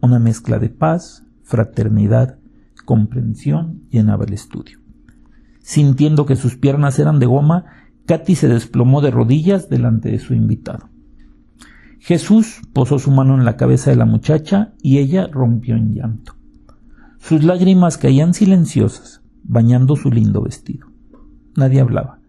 Una 0.00 0.18
mezcla 0.18 0.58
de 0.58 0.70
paz, 0.70 1.26
fraternidad, 1.42 2.38
comprensión 2.86 3.82
llenaba 3.90 4.24
el 4.24 4.32
estudio. 4.32 4.78
Sintiendo 5.60 6.24
que 6.24 6.36
sus 6.36 6.56
piernas 6.56 6.98
eran 6.98 7.18
de 7.18 7.26
goma, 7.26 7.66
Katy 8.06 8.34
se 8.34 8.48
desplomó 8.48 9.02
de 9.02 9.10
rodillas 9.10 9.68
delante 9.68 10.10
de 10.10 10.20
su 10.20 10.32
invitado. 10.32 10.88
Jesús 11.98 12.62
posó 12.72 12.98
su 12.98 13.10
mano 13.10 13.34
en 13.34 13.44
la 13.44 13.58
cabeza 13.58 13.90
de 13.90 13.96
la 13.96 14.06
muchacha 14.06 14.72
y 14.80 14.98
ella 14.98 15.28
rompió 15.30 15.76
en 15.76 15.92
llanto. 15.92 16.35
Sus 17.18 17.44
lágrimas 17.44 17.98
caían 17.98 18.34
silenciosas, 18.34 19.22
bañando 19.42 19.96
su 19.96 20.10
lindo 20.10 20.42
vestido. 20.42 20.86
Nadie 21.56 21.80
hablaba. 21.80 22.20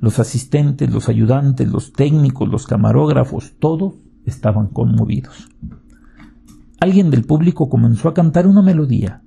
Los 0.00 0.18
asistentes, 0.18 0.92
los 0.92 1.08
ayudantes, 1.08 1.68
los 1.68 1.92
técnicos, 1.92 2.48
los 2.48 2.66
camarógrafos, 2.66 3.54
todos 3.58 3.94
estaban 4.24 4.68
conmovidos. 4.68 5.48
Alguien 6.80 7.10
del 7.10 7.24
público 7.24 7.68
comenzó 7.68 8.08
a 8.08 8.14
cantar 8.14 8.46
una 8.46 8.62
melodía 8.62 9.22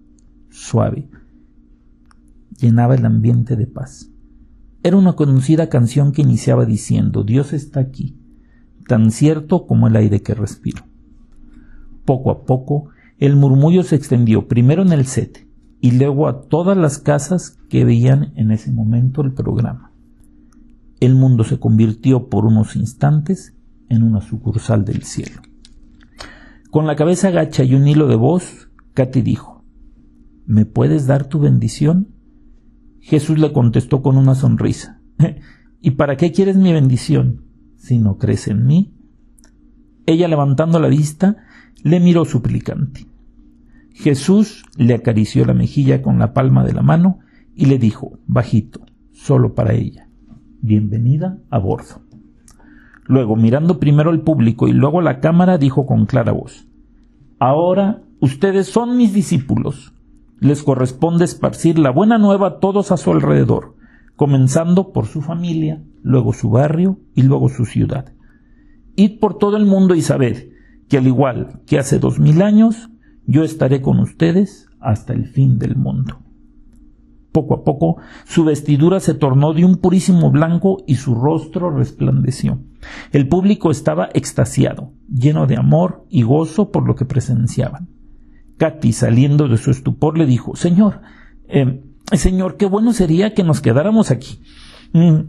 suave. 0.50 1.10
Llenaba 2.58 2.96
el 2.96 3.06
ambiente 3.06 3.56
de 3.58 3.68
paz. 3.68 4.10
Era 4.84 4.98
una 4.98 5.14
conocida 5.14 5.68
canción 5.68 6.12
que 6.12 6.22
iniciaba 6.22 6.66
diciendo 6.66 7.24
Dios 7.24 7.54
está 7.54 7.82
aquí, 7.82 8.18
tan 8.88 9.12
cierto 9.12 9.68
como 9.68 9.88
el 9.88 9.96
aire 9.96 10.22
que 10.22 10.34
respiro. 10.34 10.84
Poco 12.06 12.32
a 12.32 12.46
poco, 12.46 12.90
el 13.22 13.36
murmullo 13.36 13.84
se 13.84 13.96
extendió 13.96 14.48
primero 14.48 14.82
en 14.82 14.92
el 14.92 15.06
set 15.06 15.48
y 15.80 15.92
luego 15.92 16.28
a 16.28 16.42
todas 16.42 16.76
las 16.76 16.98
casas 16.98 17.60
que 17.70 17.86
veían 17.86 18.34
en 18.36 18.50
ese 18.50 18.72
momento 18.72 19.22
el 19.22 19.32
programa. 19.32 19.92
El 21.00 21.14
mundo 21.14 21.44
se 21.44 21.60
convirtió 21.60 22.30
por 22.30 22.46
unos 22.46 22.76
instantes 22.76 23.56
en 23.90 24.02
una 24.02 24.22
sucursal 24.22 24.86
del 24.86 25.04
cielo. 25.04 25.40
Con 26.72 26.88
la 26.88 26.96
cabeza 26.96 27.28
agacha 27.28 27.64
y 27.64 27.76
un 27.76 27.88
hilo 27.88 28.08
de 28.08 28.16
voz, 28.16 28.72
Katy 28.96 29.22
dijo, 29.22 29.64
¿Me 30.48 30.66
puedes 30.66 31.06
dar 31.06 31.30
tu 31.30 31.40
bendición? 31.40 32.16
Jesús 33.02 33.38
le 33.38 33.54
contestó 33.54 34.02
con 34.02 34.18
una 34.18 34.34
sonrisa, 34.34 35.00
¿Y 35.80 35.92
para 35.92 36.18
qué 36.18 36.32
quieres 36.32 36.58
mi 36.58 36.74
bendición 36.74 37.46
si 37.78 38.00
no 38.00 38.18
crees 38.18 38.48
en 38.48 38.66
mí? 38.66 38.96
Ella 40.08 40.28
levantando 40.28 40.80
la 40.80 40.88
vista, 40.88 41.38
le 41.84 42.00
miró 42.00 42.26
suplicante. 42.26 43.11
Jesús 44.02 44.64
le 44.78 44.96
acarició 44.96 45.46
la 45.46 45.54
mejilla 45.54 46.02
con 46.02 46.18
la 46.18 46.34
palma 46.34 46.64
de 46.64 46.74
la 46.74 46.82
mano 46.82 47.20
y 47.54 47.68
le 47.68 47.78
dijo, 47.78 48.18
bajito, 48.26 48.82
solo 49.12 49.54
para 49.54 49.76
ella, 49.76 50.10
bienvenida 50.60 51.38
a 51.52 51.60
bordo. 51.60 52.02
Luego, 53.06 53.36
mirando 53.36 53.80
primero 53.80 54.10
al 54.10 54.22
público 54.22 54.68
y 54.68 54.74
luego 54.74 55.02
a 55.02 55.04
la 55.04 55.20
cámara, 55.20 55.60
dijo 55.60 55.86
con 55.86 56.08
clara 56.08 56.32
voz, 56.32 56.68
Ahora 57.38 58.02
ustedes 58.20 58.66
son 58.68 58.98
mis 58.98 59.14
discípulos. 59.14 59.94
Les 60.40 60.64
corresponde 60.64 61.26
esparcir 61.26 61.78
la 61.78 61.92
buena 61.92 62.18
nueva 62.18 62.48
a 62.48 62.60
todos 62.60 62.92
a 62.92 62.98
su 62.98 63.12
alrededor, 63.12 63.76
comenzando 64.16 64.94
por 64.94 65.06
su 65.06 65.22
familia, 65.22 65.84
luego 66.02 66.34
su 66.34 66.50
barrio 66.50 66.98
y 67.14 67.22
luego 67.22 67.50
su 67.50 67.66
ciudad. 67.66 68.14
Id 68.96 69.20
por 69.20 69.38
todo 69.38 69.58
el 69.58 69.68
mundo 69.68 69.94
y 69.94 70.02
sabed 70.02 70.50
que 70.90 70.98
al 70.98 71.06
igual 71.06 71.62
que 71.68 71.78
hace 71.78 72.00
dos 72.00 72.20
mil 72.20 72.42
años, 72.42 72.90
yo 73.26 73.44
estaré 73.44 73.82
con 73.82 74.00
ustedes 74.00 74.68
hasta 74.80 75.14
el 75.14 75.28
fin 75.28 75.60
del 75.60 75.76
mundo. 75.76 76.20
Poco 77.32 77.54
a 77.54 77.64
poco 77.64 77.98
su 78.26 78.44
vestidura 78.44 79.00
se 79.00 79.14
tornó 79.14 79.54
de 79.54 79.64
un 79.64 79.78
purísimo 79.78 80.32
blanco 80.32 80.84
y 80.86 80.96
su 80.96 81.16
rostro 81.16 81.70
resplandeció. 81.70 82.60
El 83.14 83.28
público 83.28 83.72
estaba 83.72 84.10
extasiado, 84.14 84.92
lleno 85.08 85.48
de 85.48 85.56
amor 85.56 86.06
y 86.10 86.24
gozo 86.24 86.72
por 86.72 86.86
lo 86.86 86.96
que 86.96 87.06
presenciaban. 87.06 87.88
Katy, 88.58 88.92
saliendo 88.92 89.48
de 89.48 89.58
su 89.58 89.72
estupor, 89.72 90.18
le 90.18 90.26
dijo 90.26 90.56
Señor, 90.56 91.02
eh, 91.48 91.84
Señor, 92.14 92.58
qué 92.58 92.66
bueno 92.66 92.92
sería 92.92 93.34
que 93.34 93.44
nos 93.44 93.62
quedáramos 93.62 94.12
aquí. 94.12 94.42
Mm, 94.94 95.22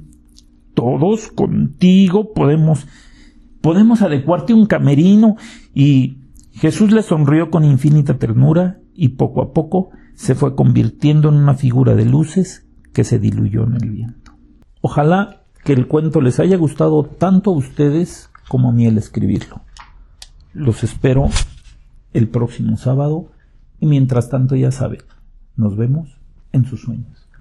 todos 0.75 1.29
contigo 1.29 2.33
podemos 2.33 2.87
podemos 3.61 4.03
adecuarte 4.03 4.55
un 4.55 4.67
camerino 4.67 5.37
y 5.73 6.19
Jesús 6.53 6.93
le 6.93 7.03
sonrió 7.03 7.51
con 7.51 7.65
infinita 7.65 8.19
ternura 8.19 8.79
y 8.95 9.11
poco 9.11 9.43
a 9.43 9.53
poco 9.53 9.91
se 10.15 10.35
fue 10.35 10.55
convirtiendo 10.55 11.29
en 11.29 11.37
una 11.37 11.55
figura 11.55 11.95
de 11.95 12.05
luces 12.05 12.67
que 12.93 13.05
se 13.05 13.19
diluyó 13.19 13.65
en 13.65 13.75
el 13.75 13.91
viento. 13.91 14.33
Ojalá 14.81 15.43
que 15.65 15.73
el 15.73 15.87
cuento 15.87 16.21
les 16.21 16.41
haya 16.41 16.57
gustado 16.57 17.05
tanto 17.05 17.51
a 17.51 17.57
ustedes 17.57 18.31
como 18.49 18.69
a 18.69 18.73
mí 18.73 18.87
el 18.87 18.99
escribirlo. 18.99 19.63
Los 20.53 20.85
espero 20.85 21.31
el 22.13 22.29
próximo 22.29 22.77
sábado 22.77 23.33
y 23.81 23.87
mientras 23.87 24.29
tanto 24.29 24.55
ya 24.55 24.71
saben, 24.71 25.03
nos 25.57 25.77
vemos 25.77 26.21
en 26.53 26.65
sus 26.65 26.83
sueños. 26.83 27.22